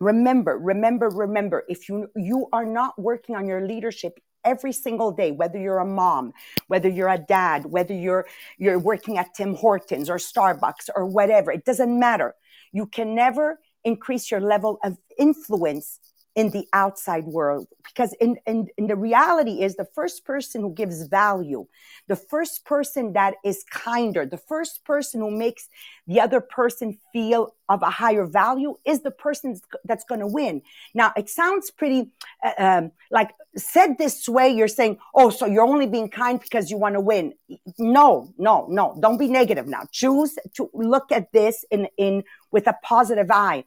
remember, 0.00 0.58
remember, 0.58 1.08
remember, 1.08 1.64
if 1.68 1.88
you, 1.88 2.08
you 2.16 2.48
are 2.52 2.64
not 2.64 2.98
working 2.98 3.34
on 3.34 3.46
your 3.46 3.66
leadership 3.66 4.18
every 4.44 4.72
single 4.72 5.10
day, 5.10 5.32
whether 5.32 5.58
you're 5.58 5.78
a 5.78 5.86
mom, 5.86 6.32
whether 6.68 6.88
you're 6.88 7.08
a 7.08 7.18
dad, 7.18 7.66
whether 7.66 7.94
you're, 7.94 8.26
you're 8.58 8.78
working 8.78 9.18
at 9.18 9.34
Tim 9.34 9.54
Hortons 9.54 10.08
or 10.08 10.18
Starbucks 10.18 10.88
or 10.94 11.06
whatever, 11.06 11.50
it 11.50 11.64
doesn't 11.64 11.98
matter. 11.98 12.34
You 12.72 12.86
can 12.86 13.14
never 13.14 13.58
increase 13.84 14.30
your 14.30 14.40
level 14.40 14.78
of 14.84 14.98
influence 15.18 15.98
in 16.36 16.50
the 16.50 16.68
outside 16.72 17.24
world. 17.24 17.66
Because 17.82 18.12
in, 18.20 18.36
in, 18.46 18.68
in, 18.76 18.86
the 18.86 18.94
reality 18.94 19.62
is 19.62 19.74
the 19.74 19.88
first 19.94 20.24
person 20.24 20.60
who 20.60 20.72
gives 20.72 21.06
value 21.06 21.66
the 22.08 22.16
first 22.16 22.64
person 22.64 23.12
that 23.14 23.34
is 23.44 23.64
kinder 23.70 24.24
the 24.26 24.36
first 24.38 24.84
person 24.84 25.20
who 25.20 25.30
makes 25.30 25.68
the 26.06 26.20
other 26.20 26.40
person 26.40 26.98
feel 27.12 27.54
of 27.68 27.82
a 27.82 27.90
higher 27.90 28.24
value 28.24 28.76
is 28.84 29.00
the 29.00 29.10
person 29.10 29.60
that's 29.84 30.04
going 30.04 30.20
to 30.20 30.26
win. 30.26 30.62
Now 30.94 31.12
it 31.16 31.28
sounds 31.28 31.70
pretty 31.70 32.10
uh, 32.44 32.52
um, 32.58 32.92
like 33.10 33.30
said 33.56 33.98
this 33.98 34.28
way 34.28 34.50
you're 34.50 34.68
saying 34.68 34.98
oh 35.14 35.30
so 35.30 35.46
you're 35.46 35.66
only 35.66 35.86
being 35.86 36.08
kind 36.08 36.38
because 36.38 36.70
you 36.70 36.76
want 36.76 36.94
to 36.94 37.00
win. 37.00 37.34
No 37.78 38.32
no 38.38 38.66
no. 38.68 38.96
Don't 39.00 39.18
be 39.18 39.28
negative 39.28 39.66
now. 39.66 39.82
Choose 39.90 40.38
to 40.54 40.70
look 40.74 41.10
at 41.10 41.32
this 41.32 41.64
in 41.70 41.88
in 41.96 42.22
with 42.56 42.66
a 42.66 42.76
positive 42.82 43.30
eye 43.30 43.60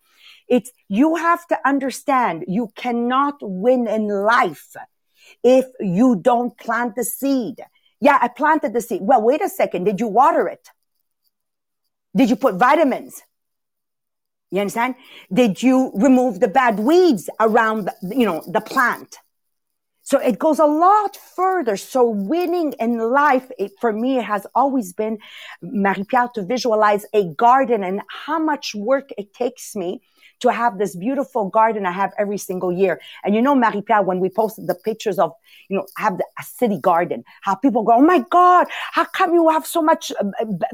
it's, 0.50 0.72
you 0.88 1.16
have 1.16 1.46
to 1.48 1.58
understand 1.66 2.46
you 2.48 2.72
cannot 2.76 3.38
win 3.42 3.88
in 3.88 4.08
life 4.08 4.76
if 5.44 5.66
you 5.80 6.16
don't 6.16 6.58
plant 6.58 6.96
the 6.96 7.04
seed. 7.04 7.64
Yeah, 8.02 8.18
I 8.20 8.30
planted 8.30 8.74
the 8.74 8.82
seed. 8.82 9.02
Well, 9.04 9.22
wait 9.22 9.42
a 9.42 9.50
second. 9.50 9.84
Did 9.84 10.00
you 10.00 10.08
water 10.08 10.48
it? 10.48 10.68
Did 12.16 12.30
you 12.30 12.36
put 12.36 12.56
vitamins? 12.56 13.22
You 14.50 14.62
understand? 14.62 14.96
Did 15.32 15.62
you 15.62 15.92
remove 15.94 16.40
the 16.40 16.48
bad 16.48 16.80
weeds 16.80 17.30
around, 17.40 17.86
the, 18.02 18.16
you 18.16 18.26
know, 18.26 18.42
the 18.48 18.62
plant? 18.62 19.18
So 20.10 20.18
it 20.18 20.40
goes 20.40 20.58
a 20.58 20.66
lot 20.66 21.16
further. 21.16 21.78
So 21.78 22.10
winning 22.10 22.74
in 22.80 22.98
life, 22.98 23.52
it, 23.60 23.74
for 23.80 23.94
me, 23.94 24.16
has 24.16 24.48
always 24.56 24.92
been, 24.92 25.20
Marie-Pierre, 25.62 26.30
to 26.34 26.42
visualize 26.42 27.06
a 27.14 27.26
garden 27.36 27.84
and 27.84 28.02
how 28.26 28.40
much 28.40 28.74
work 28.74 29.12
it 29.20 29.36
takes 29.36 29.76
me 29.76 30.02
to 30.40 30.52
have 30.52 30.80
this 30.80 30.96
beautiful 30.96 31.50
garden 31.50 31.86
I 31.86 31.92
have 31.92 32.12
every 32.18 32.40
single 32.40 32.72
year. 32.72 33.00
And 33.24 33.36
you 33.36 33.42
know, 33.44 33.54
Marie-Pierre, 33.54 34.02
when 34.02 34.20
we 34.20 34.30
posted 34.30 34.66
the 34.66 34.74
pictures 34.74 35.20
of, 35.20 35.32
you 35.70 35.78
know, 35.78 35.86
have 35.98 36.18
the, 36.18 36.26
a 36.40 36.44
city 36.44 36.80
garden, 36.80 37.24
how 37.42 37.54
people 37.54 37.84
go, 37.84 37.94
Oh 37.94 38.02
my 38.02 38.26
God, 38.32 38.66
how 38.92 39.06
come 39.06 39.36
you 39.36 39.48
have 39.50 39.68
so 39.68 39.84
much 39.84 40.12
uh, 40.20 40.24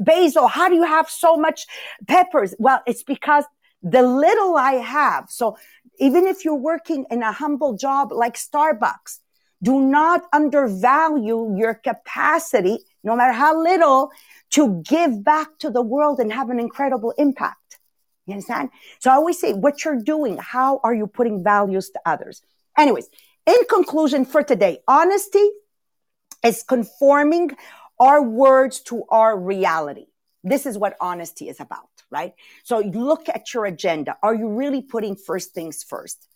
basil? 0.00 0.48
How 0.48 0.70
do 0.70 0.76
you 0.76 0.84
have 0.86 1.10
so 1.10 1.36
much 1.36 1.66
peppers? 2.08 2.54
Well, 2.58 2.80
it's 2.86 3.02
because 3.02 3.44
the 3.82 4.02
little 4.02 4.56
I 4.56 4.76
have. 4.76 5.26
So 5.28 5.58
even 5.98 6.26
if 6.26 6.42
you're 6.42 6.54
working 6.54 7.04
in 7.10 7.22
a 7.22 7.32
humble 7.32 7.76
job 7.76 8.12
like 8.12 8.36
Starbucks, 8.36 9.18
do 9.62 9.80
not 9.80 10.22
undervalue 10.32 11.56
your 11.56 11.74
capacity, 11.74 12.78
no 13.02 13.16
matter 13.16 13.32
how 13.32 13.60
little, 13.62 14.10
to 14.50 14.82
give 14.86 15.24
back 15.24 15.58
to 15.58 15.70
the 15.70 15.82
world 15.82 16.20
and 16.20 16.32
have 16.32 16.50
an 16.50 16.60
incredible 16.60 17.12
impact. 17.18 17.78
You 18.26 18.34
understand? 18.34 18.70
So 18.98 19.10
I 19.10 19.14
always 19.14 19.40
say 19.40 19.52
what 19.52 19.84
you're 19.84 20.02
doing, 20.02 20.38
how 20.38 20.80
are 20.82 20.94
you 20.94 21.06
putting 21.06 21.42
values 21.44 21.90
to 21.90 22.00
others? 22.04 22.42
Anyways, 22.76 23.08
in 23.46 23.56
conclusion 23.70 24.24
for 24.24 24.42
today, 24.42 24.78
honesty 24.88 25.48
is 26.44 26.62
conforming 26.62 27.50
our 27.98 28.22
words 28.22 28.80
to 28.80 29.04
our 29.08 29.38
reality. 29.38 30.06
This 30.44 30.66
is 30.66 30.76
what 30.76 30.96
honesty 31.00 31.48
is 31.48 31.60
about, 31.60 31.88
right? 32.10 32.34
So 32.64 32.78
look 32.78 33.28
at 33.28 33.54
your 33.54 33.64
agenda. 33.64 34.16
Are 34.22 34.34
you 34.34 34.48
really 34.48 34.82
putting 34.82 35.16
first 35.16 35.52
things 35.54 35.82
first? 35.82 36.28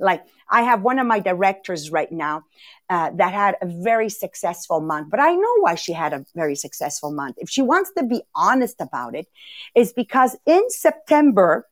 Like 0.00 0.24
I 0.48 0.62
have 0.62 0.82
one 0.82 0.98
of 0.98 1.06
my 1.06 1.20
directors 1.20 1.90
right 1.90 2.10
now 2.10 2.42
uh, 2.88 3.10
that 3.14 3.32
had 3.32 3.56
a 3.62 3.66
very 3.66 4.08
successful 4.08 4.80
month, 4.80 5.08
but 5.10 5.20
I 5.20 5.34
know 5.34 5.54
why 5.60 5.74
she 5.76 5.92
had 5.92 6.12
a 6.12 6.24
very 6.34 6.56
successful 6.56 7.12
month. 7.12 7.36
If 7.38 7.48
she 7.50 7.62
wants 7.62 7.92
to 7.96 8.04
be 8.04 8.22
honest 8.34 8.80
about 8.80 9.14
it, 9.14 9.26
is 9.74 9.92
because 9.92 10.36
in 10.46 10.68
September, 10.70 11.68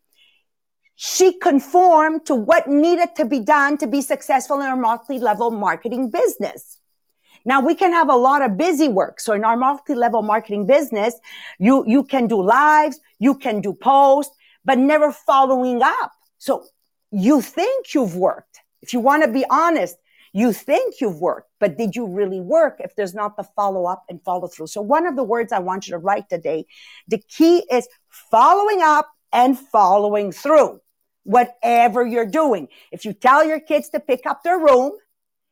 she 1.01 1.39
conformed 1.39 2.27
to 2.27 2.35
what 2.35 2.67
needed 2.67 3.11
to 3.17 3.25
be 3.25 3.41
done 3.41 3.79
to 3.79 3.87
be 3.87 4.03
successful 4.03 4.61
in 4.61 4.67
her 4.67 4.77
multi-level 4.77 5.53
marketing 5.53 6.11
business. 6.11 6.79
Now 7.45 7.61
we 7.61 7.75
can 7.77 7.93
have 7.93 8.11
a 8.11 8.17
lot 8.17 8.43
of 8.43 8.57
busy 8.57 8.89
work. 8.89 9.21
So 9.21 9.33
in 9.33 9.45
our 9.45 9.57
multi-level 9.57 10.23
marketing 10.23 10.67
business, 10.67 11.15
you, 11.59 11.85
you 11.87 12.03
can 12.03 12.27
do 12.27 12.43
lives, 12.43 13.01
you 13.21 13.37
can 13.37 13.61
do 13.61 13.73
posts, 13.73 14.35
but 14.65 14.77
never 14.77 15.13
following 15.13 15.83
up. 15.83 16.13
So 16.39 16.65
you 17.11 17.41
think 17.41 17.95
you've 17.95 18.17
worked. 18.17 18.61
If 18.83 18.93
you 18.93 19.01
want 19.01 19.25
to 19.25 19.33
be 19.33 19.45
honest, 19.51 19.97
you 20.33 20.53
think 20.53 21.01
you've 21.01 21.21
worked, 21.21 21.51
but 21.59 21.79
did 21.79 21.97
you 21.97 22.07
really 22.07 22.41
work 22.41 22.77
if 22.81 22.95
there's 22.95 23.15
not 23.15 23.37
the 23.37 23.45
follow 23.57 23.87
up 23.87 24.05
and 24.09 24.23
follow 24.23 24.47
through? 24.47 24.67
So 24.67 24.83
one 24.83 25.07
of 25.07 25.17
the 25.17 25.25
words 25.25 25.53
I 25.53 25.59
want 25.59 25.89
you 25.89 25.93
to 25.93 25.99
write 25.99 26.29
today, 26.29 26.67
the 27.09 27.19
key 27.19 27.65
is 27.71 27.89
following 28.31 28.83
up 28.83 29.11
and 29.33 29.59
following 29.59 30.33
through. 30.33 30.81
Whatever 31.25 32.07
you're 32.07 32.27
doing. 32.27 32.69
If 32.91 33.05
you 33.05 33.13
tell 33.13 33.45
your 33.45 33.61
kids 33.61 33.91
to 33.91 34.01
pick 34.01 34.25
up 34.27 34.43
their 34.43 34.59
room, 34.59 34.93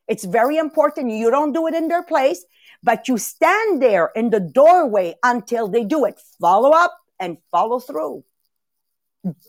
it's 0.07 0.25
very 0.25 0.57
important. 0.57 1.11
You 1.11 1.29
don't 1.29 1.53
do 1.53 1.67
it 1.67 1.75
in 1.75 1.87
their 1.87 2.03
place, 2.03 2.43
but 2.81 3.07
you 3.07 3.17
stand 3.17 3.81
there 3.81 4.11
in 4.15 4.29
the 4.29 4.39
doorway 4.39 5.15
until 5.21 5.67
they 5.67 5.83
do 5.83 6.05
it. 6.05 6.19
Follow 6.39 6.71
up 6.71 6.97
and 7.19 7.37
follow 7.51 7.79
through. 7.79 8.23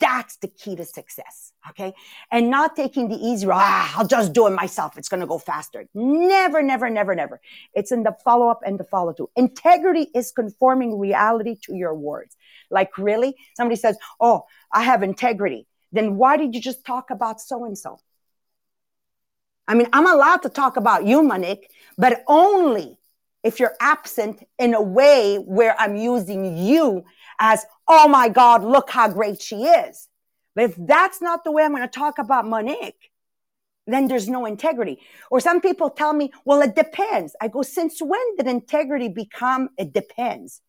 That's 0.01 0.37
the 0.39 0.49
key 0.49 0.77
to 0.77 0.85
success. 0.85 1.53
Okay. 1.71 1.93
And 2.31 2.51
not 2.51 2.75
taking 2.77 3.09
the 3.09 3.17
easy 3.17 3.47
route. 3.47 3.61
Ah, 3.63 3.95
I'll 3.99 4.07
just 4.07 4.33
do 4.33 4.47
it 4.47 4.51
myself. 4.51 4.97
It's 4.97 5.09
going 5.09 5.21
to 5.21 5.27
go 5.27 5.39
faster. 5.39 5.87
Never, 5.95 6.63
never, 6.63 6.91
never, 6.91 7.15
never. 7.15 7.41
It's 7.75 7.93
in 7.93 8.03
the 8.03 8.17
follow 8.25 8.49
up 8.49 8.61
and 8.65 8.79
the 8.79 8.85
follow 8.85 9.13
through. 9.13 9.31
Integrity 9.37 10.09
is 10.15 10.33
conforming 10.33 10.99
reality 10.99 11.57
to 11.65 11.75
your 11.75 11.95
words. 11.95 12.37
Like 12.71 12.97
really 12.99 13.37
somebody 13.57 13.77
says, 13.77 13.97
Oh, 14.21 14.45
I 14.73 14.83
have 14.83 15.03
integrity. 15.03 15.67
Then 15.93 16.17
why 16.17 16.37
did 16.37 16.55
you 16.55 16.61
just 16.61 16.85
talk 16.85 17.11
about 17.11 17.41
so 17.41 17.65
and 17.65 17.77
so? 17.77 17.99
I 19.67 19.75
mean, 19.75 19.89
I'm 19.93 20.07
allowed 20.07 20.43
to 20.43 20.49
talk 20.49 20.77
about 20.77 21.07
you, 21.07 21.23
Monique, 21.23 21.71
but 21.99 22.25
only 22.27 22.99
if 23.45 23.61
you're 23.61 23.75
absent 23.81 24.43
in 24.59 24.75
a 24.75 24.83
way 24.83 25.37
where 25.37 25.79
I'm 25.79 25.97
using 25.97 26.57
you 26.57 27.05
as, 27.39 27.65
oh 27.89 28.09
my 28.09 28.29
God, 28.29 28.63
look 28.63 28.91
how 28.91 29.09
great 29.09 29.41
she 29.41 29.65
is. 29.65 30.09
But 30.55 30.65
if 30.65 30.75
that's 30.77 31.23
not 31.23 31.45
the 31.45 31.53
way 31.53 31.65
I'm 31.65 31.75
going 31.75 31.83
to 31.83 31.89
talk 31.89 32.19
about 32.19 32.47
Monique, 32.47 33.11
then 33.87 34.07
there's 34.07 34.29
no 34.29 34.45
integrity. 34.45 35.01
Or 35.31 35.41
some 35.41 35.61
people 35.61 35.89
tell 35.89 36.13
me, 36.13 36.31
well, 36.45 36.61
it 36.61 36.75
depends. 36.75 37.35
I 37.41 37.49
go, 37.49 37.63
since 37.63 38.01
when 38.01 38.37
did 38.37 38.47
integrity 38.47 39.09
become 39.09 39.71
it 39.79 39.93
depends? 39.93 40.61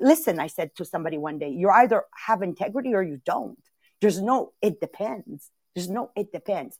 Listen, 0.00 0.40
I 0.40 0.48
said 0.48 0.74
to 0.76 0.84
somebody 0.84 1.16
one 1.16 1.38
day, 1.38 1.50
you 1.50 1.70
either 1.70 2.04
have 2.26 2.42
integrity 2.42 2.92
or 2.94 3.02
you 3.02 3.20
don't. 3.24 3.58
There's 4.00 4.20
no, 4.20 4.52
it 4.60 4.80
depends. 4.80 5.50
There's 5.74 5.88
no, 5.88 6.10
it 6.16 6.32
depends. 6.32 6.78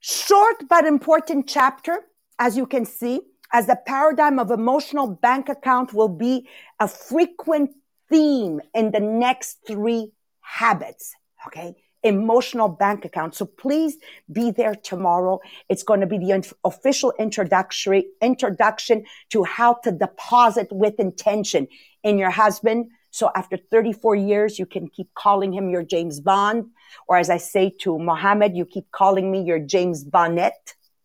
Short 0.00 0.68
but 0.68 0.86
important 0.86 1.48
chapter, 1.48 2.00
as 2.38 2.56
you 2.56 2.66
can 2.66 2.84
see, 2.84 3.20
as 3.52 3.66
the 3.66 3.78
paradigm 3.86 4.38
of 4.38 4.50
emotional 4.50 5.08
bank 5.08 5.48
account 5.48 5.92
will 5.92 6.08
be 6.08 6.46
a 6.78 6.86
frequent 6.86 7.70
theme 8.08 8.60
in 8.74 8.90
the 8.90 9.00
next 9.00 9.58
three 9.66 10.12
habits. 10.40 11.14
Okay. 11.46 11.74
Emotional 12.02 12.68
bank 12.68 13.04
account. 13.04 13.34
So 13.34 13.44
please 13.44 13.96
be 14.30 14.50
there 14.52 14.74
tomorrow. 14.74 15.40
It's 15.68 15.82
going 15.82 16.00
to 16.00 16.06
be 16.06 16.18
the 16.18 16.54
official 16.64 17.12
introductory 17.18 18.06
introduction 18.22 19.04
to 19.30 19.44
how 19.44 19.74
to 19.82 19.90
deposit 19.90 20.68
with 20.70 21.00
intention 21.00 21.66
in 22.04 22.16
your 22.16 22.30
husband. 22.30 22.90
So 23.10 23.30
after 23.34 23.56
34 23.56 24.14
years, 24.14 24.58
you 24.58 24.66
can 24.66 24.88
keep 24.88 25.12
calling 25.14 25.52
him 25.52 25.70
your 25.70 25.82
James 25.82 26.20
Bond. 26.20 26.66
Or 27.08 27.16
as 27.16 27.30
I 27.30 27.38
say 27.38 27.74
to 27.80 27.98
Mohammed, 27.98 28.56
you 28.56 28.64
keep 28.64 28.90
calling 28.92 29.32
me 29.32 29.42
your 29.42 29.58
James 29.58 30.04
Bonnet 30.04 30.54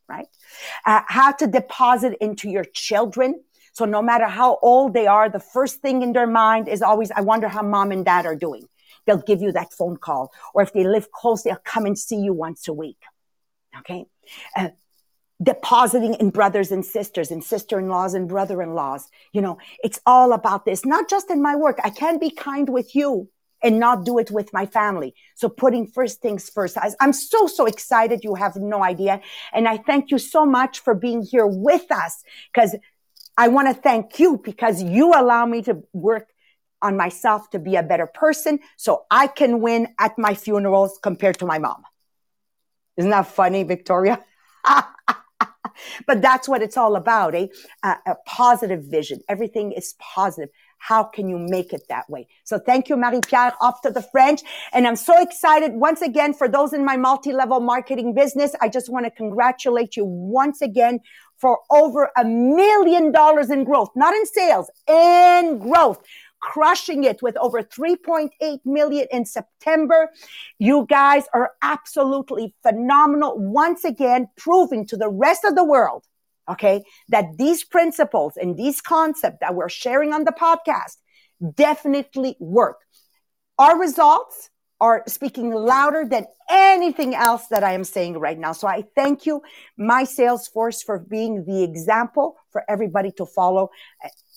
right? 0.08 0.28
Uh, 0.86 1.02
how 1.08 1.32
to 1.32 1.48
deposit 1.48 2.18
into 2.22 2.50
your 2.50 2.66
children. 2.66 3.42
So 3.74 3.86
no 3.86 4.02
matter 4.02 4.28
how 4.28 4.58
old 4.62 4.94
they 4.94 5.08
are, 5.08 5.30
the 5.30 5.40
first 5.40 5.82
thing 5.82 6.02
in 6.02 6.14
their 6.14 6.28
mind 6.28 6.68
is 6.68 6.82
always, 6.82 7.12
I 7.12 7.22
wonder 7.22 7.48
how 7.48 7.64
mom 7.64 7.92
and 7.92 8.06
dad 8.06 8.26
are 8.26 8.36
doing. 8.36 8.68
They'll 9.06 9.18
give 9.18 9.42
you 9.42 9.52
that 9.52 9.74
phone 9.74 9.98
call. 9.98 10.32
Or 10.54 10.62
if 10.62 10.72
they 10.74 10.86
live 10.86 11.12
close, 11.12 11.44
they'll 11.44 11.58
come 11.64 11.86
and 11.86 11.98
see 11.98 12.18
you 12.18 12.34
once 12.34 12.68
a 12.68 12.74
week. 12.74 13.00
Okay. 13.80 14.06
Uh, 14.56 14.70
depositing 15.42 16.14
in 16.14 16.30
brothers 16.30 16.72
and 16.72 16.86
sisters 16.86 17.32
and 17.32 17.44
sister-in-laws 17.44 18.14
and 18.14 18.30
brother-in-laws. 18.30 19.10
You 19.34 19.42
know, 19.42 19.58
it's 19.84 20.00
all 20.06 20.32
about 20.32 20.64
this, 20.66 20.86
not 20.86 21.10
just 21.10 21.30
in 21.30 21.42
my 21.42 21.56
work. 21.56 21.80
I 21.84 21.90
can 21.90 22.18
be 22.20 22.30
kind 22.30 22.70
with 22.70 22.96
you 22.96 23.30
and 23.62 23.80
not 23.80 24.06
do 24.06 24.20
it 24.20 24.30
with 24.30 24.54
my 24.54 24.66
family. 24.66 25.16
So 25.36 25.50
putting 25.50 25.88
first 25.88 26.22
things 26.22 26.50
first. 26.50 26.78
I'm 27.00 27.14
so, 27.14 27.48
so 27.48 27.66
excited. 27.66 28.24
You 28.24 28.36
have 28.36 28.56
no 28.58 28.84
idea. 28.84 29.22
And 29.54 29.68
I 29.68 29.78
thank 29.78 30.12
you 30.12 30.18
so 30.18 30.46
much 30.46 30.80
for 30.80 30.94
being 30.94 31.24
here 31.24 31.48
with 31.48 31.92
us 31.92 32.24
because 32.54 32.76
I 33.38 33.48
want 33.48 33.68
to 33.68 33.74
thank 33.74 34.20
you 34.20 34.40
because 34.44 34.82
you 34.82 35.14
allow 35.14 35.46
me 35.46 35.62
to 35.64 35.84
work 35.94 36.28
on 36.82 36.98
myself 36.98 37.50
to 37.52 37.60
be 37.60 37.76
a 37.76 37.84
better 37.84 38.06
person 38.06 38.60
so 38.78 39.06
I 39.10 39.28
can 39.28 39.62
win 39.62 39.88
at 40.00 40.18
my 40.18 40.36
funerals 40.36 41.00
compared 41.02 41.40
to 41.40 41.46
my 41.46 41.58
mom. 41.58 41.84
Isn't 42.98 43.12
that 43.12 43.28
funny, 43.28 43.64
Victoria? 43.64 44.24
but 46.08 46.22
that's 46.22 46.48
what 46.48 46.62
it's 46.62 46.78
all 46.78 46.96
about, 46.96 47.34
eh? 47.34 47.48
Uh, 47.82 47.96
a 48.06 48.16
positive 48.26 48.84
vision. 48.84 49.22
Everything 49.28 49.72
is 49.72 49.96
positive. 50.00 50.50
How 50.84 51.06
can 51.06 51.30
you 51.30 51.38
make 51.38 51.72
it 51.72 51.84
that 51.88 52.10
way? 52.10 52.28
So 52.44 52.60
thank 52.60 52.90
you, 52.90 52.98
Marie-Pierre, 52.98 53.54
off 53.62 53.82
to 53.84 53.90
the 53.90 54.02
French. 54.02 54.42
And 54.74 54.86
I'm 54.86 54.98
so 54.98 55.22
excited 55.22 55.72
once 55.76 56.02
again 56.02 56.34
for 56.34 56.50
those 56.50 56.74
in 56.74 56.84
my 56.84 56.98
multi-level 56.98 57.62
marketing 57.62 58.14
business. 58.14 58.54
I 58.60 58.68
just 58.68 58.90
want 58.90 59.06
to 59.06 59.12
congratulate 59.12 59.96
you 59.96 60.04
once 60.04 60.62
again 60.62 61.00
for 61.38 61.60
over 61.72 62.12
a 62.18 62.26
million 62.26 63.14
dollars 63.14 63.50
in 63.50 63.64
growth, 63.64 63.92
not 63.96 64.14
in 64.14 64.26
sales, 64.26 64.70
in 64.90 65.58
growth 65.60 66.02
crushing 66.42 67.06
it 67.06 67.22
with 67.22 67.38
over 67.38 67.64
3.8 67.64 68.60
million 68.66 69.08
in 69.10 69.24
September. 69.24 70.10
You 70.60 70.86
guys 70.90 71.24
are 71.34 71.52
absolutely 71.62 72.54
phenomenal. 72.64 73.40
Once 73.40 73.86
again, 73.86 74.28
proving 74.36 74.86
to 74.88 74.98
the 74.98 75.08
rest 75.10 75.46
of 75.46 75.56
the 75.56 75.64
world, 75.64 76.04
okay, 76.50 76.84
that 77.10 77.26
these 77.38 77.64
principles 77.64 78.34
and 78.38 78.58
these 78.58 78.82
concepts 78.82 79.38
that 79.42 79.56
we're 79.56 79.70
sharing 79.70 80.14
on 80.14 80.24
the 80.24 80.32
podcast 80.32 80.98
definitely 81.56 82.36
work. 82.40 82.78
Our 83.58 83.80
results 83.80 84.50
are 84.82 85.04
speaking 85.08 85.52
louder 85.54 86.06
than 86.06 86.26
anything 86.50 87.16
else 87.16 87.48
that 87.48 87.64
I 87.64 87.72
am 87.72 87.86
saying 87.86 88.18
right 88.18 88.38
now. 88.38 88.52
So 88.52 88.68
I 88.68 88.84
thank 88.96 89.26
you, 89.26 89.42
my 89.78 90.04
sales 90.04 90.48
force, 90.48 90.84
for 90.84 91.00
being 91.00 91.46
the 91.46 91.64
example 91.64 92.36
for 92.52 92.64
everybody 92.68 93.12
to 93.14 93.26
follow 93.26 93.70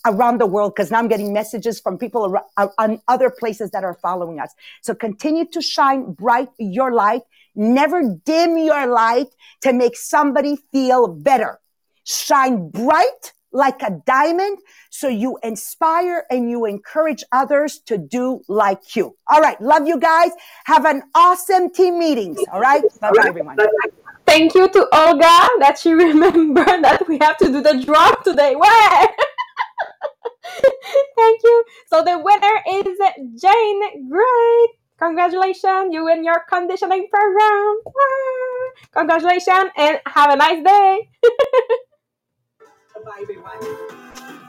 around 0.07 0.38
the 0.38 0.47
world 0.47 0.75
because 0.75 0.90
now 0.90 0.99
I'm 0.99 1.09
getting 1.09 1.33
messages 1.33 1.81
from 1.81 1.99
people 1.99 2.27
around, 2.27 2.45
uh, 2.57 2.69
on 2.79 3.01
other 3.09 3.29
places 3.29 3.73
that 3.73 3.83
are 3.83 3.99
following 4.01 4.38
us. 4.38 4.55
So 4.83 4.95
continue 4.95 5.47
to 5.47 5.61
shine 5.61 6.12
bright 6.12 6.49
your 6.59 6.92
light. 6.92 7.23
Never 7.57 8.16
dim 8.25 8.57
your 8.57 8.87
light 8.87 9.29
to 9.62 9.73
make 9.73 9.97
somebody 9.97 10.57
feel 10.71 11.09
better. 11.09 11.59
Shine 12.07 12.71
bright 12.71 13.35
like 13.53 13.83
a 13.83 14.03
diamond 14.07 14.59
so 14.90 15.09
you 15.09 15.38
inspire 15.42 16.25
and 16.31 16.51
you 16.51 16.66
encourage 16.66 17.25
others 17.33 17.81
to 17.87 17.99
do 17.99 18.42
like 18.49 18.95
you. 18.95 19.16
All 19.29 19.40
right. 19.40 19.61
Love 19.61 19.87
you 19.87 19.99
guys. 19.99 20.31
Have 20.66 20.85
an 20.85 21.03
awesome 21.14 21.73
team 21.73 21.99
meetings. 21.99 22.38
All 22.53 22.61
right. 22.61 22.83
Bye 23.01 23.11
bye, 23.12 23.25
everyone. 23.27 23.57
Thank 24.27 24.55
you 24.55 24.69
to 24.69 24.81
Olga 24.92 25.49
that 25.61 25.79
she 25.81 25.92
remembered 26.07 26.85
that 26.85 27.09
we 27.09 27.19
have 27.21 27.37
to 27.38 27.47
do 27.47 27.61
the 27.62 27.83
drop 27.85 28.25
today. 28.25 28.55
Where? 28.57 29.09
Thank 31.16 31.42
you. 31.42 31.64
So 31.87 32.03
the 32.03 32.19
winner 32.19 32.62
is 32.85 32.99
Jane. 33.40 34.11
Great. 34.11 34.69
Congratulations. 34.99 35.92
You 35.92 36.05
win 36.05 36.25
your 36.25 36.40
conditioning 36.49 37.09
program. 37.12 37.77
Congratulations 38.92 39.71
and 39.77 40.01
have 40.07 40.31
a 40.31 40.37
nice 40.37 40.64
day. 40.64 41.11
Bye, 43.05 43.21
everyone. 43.23 44.46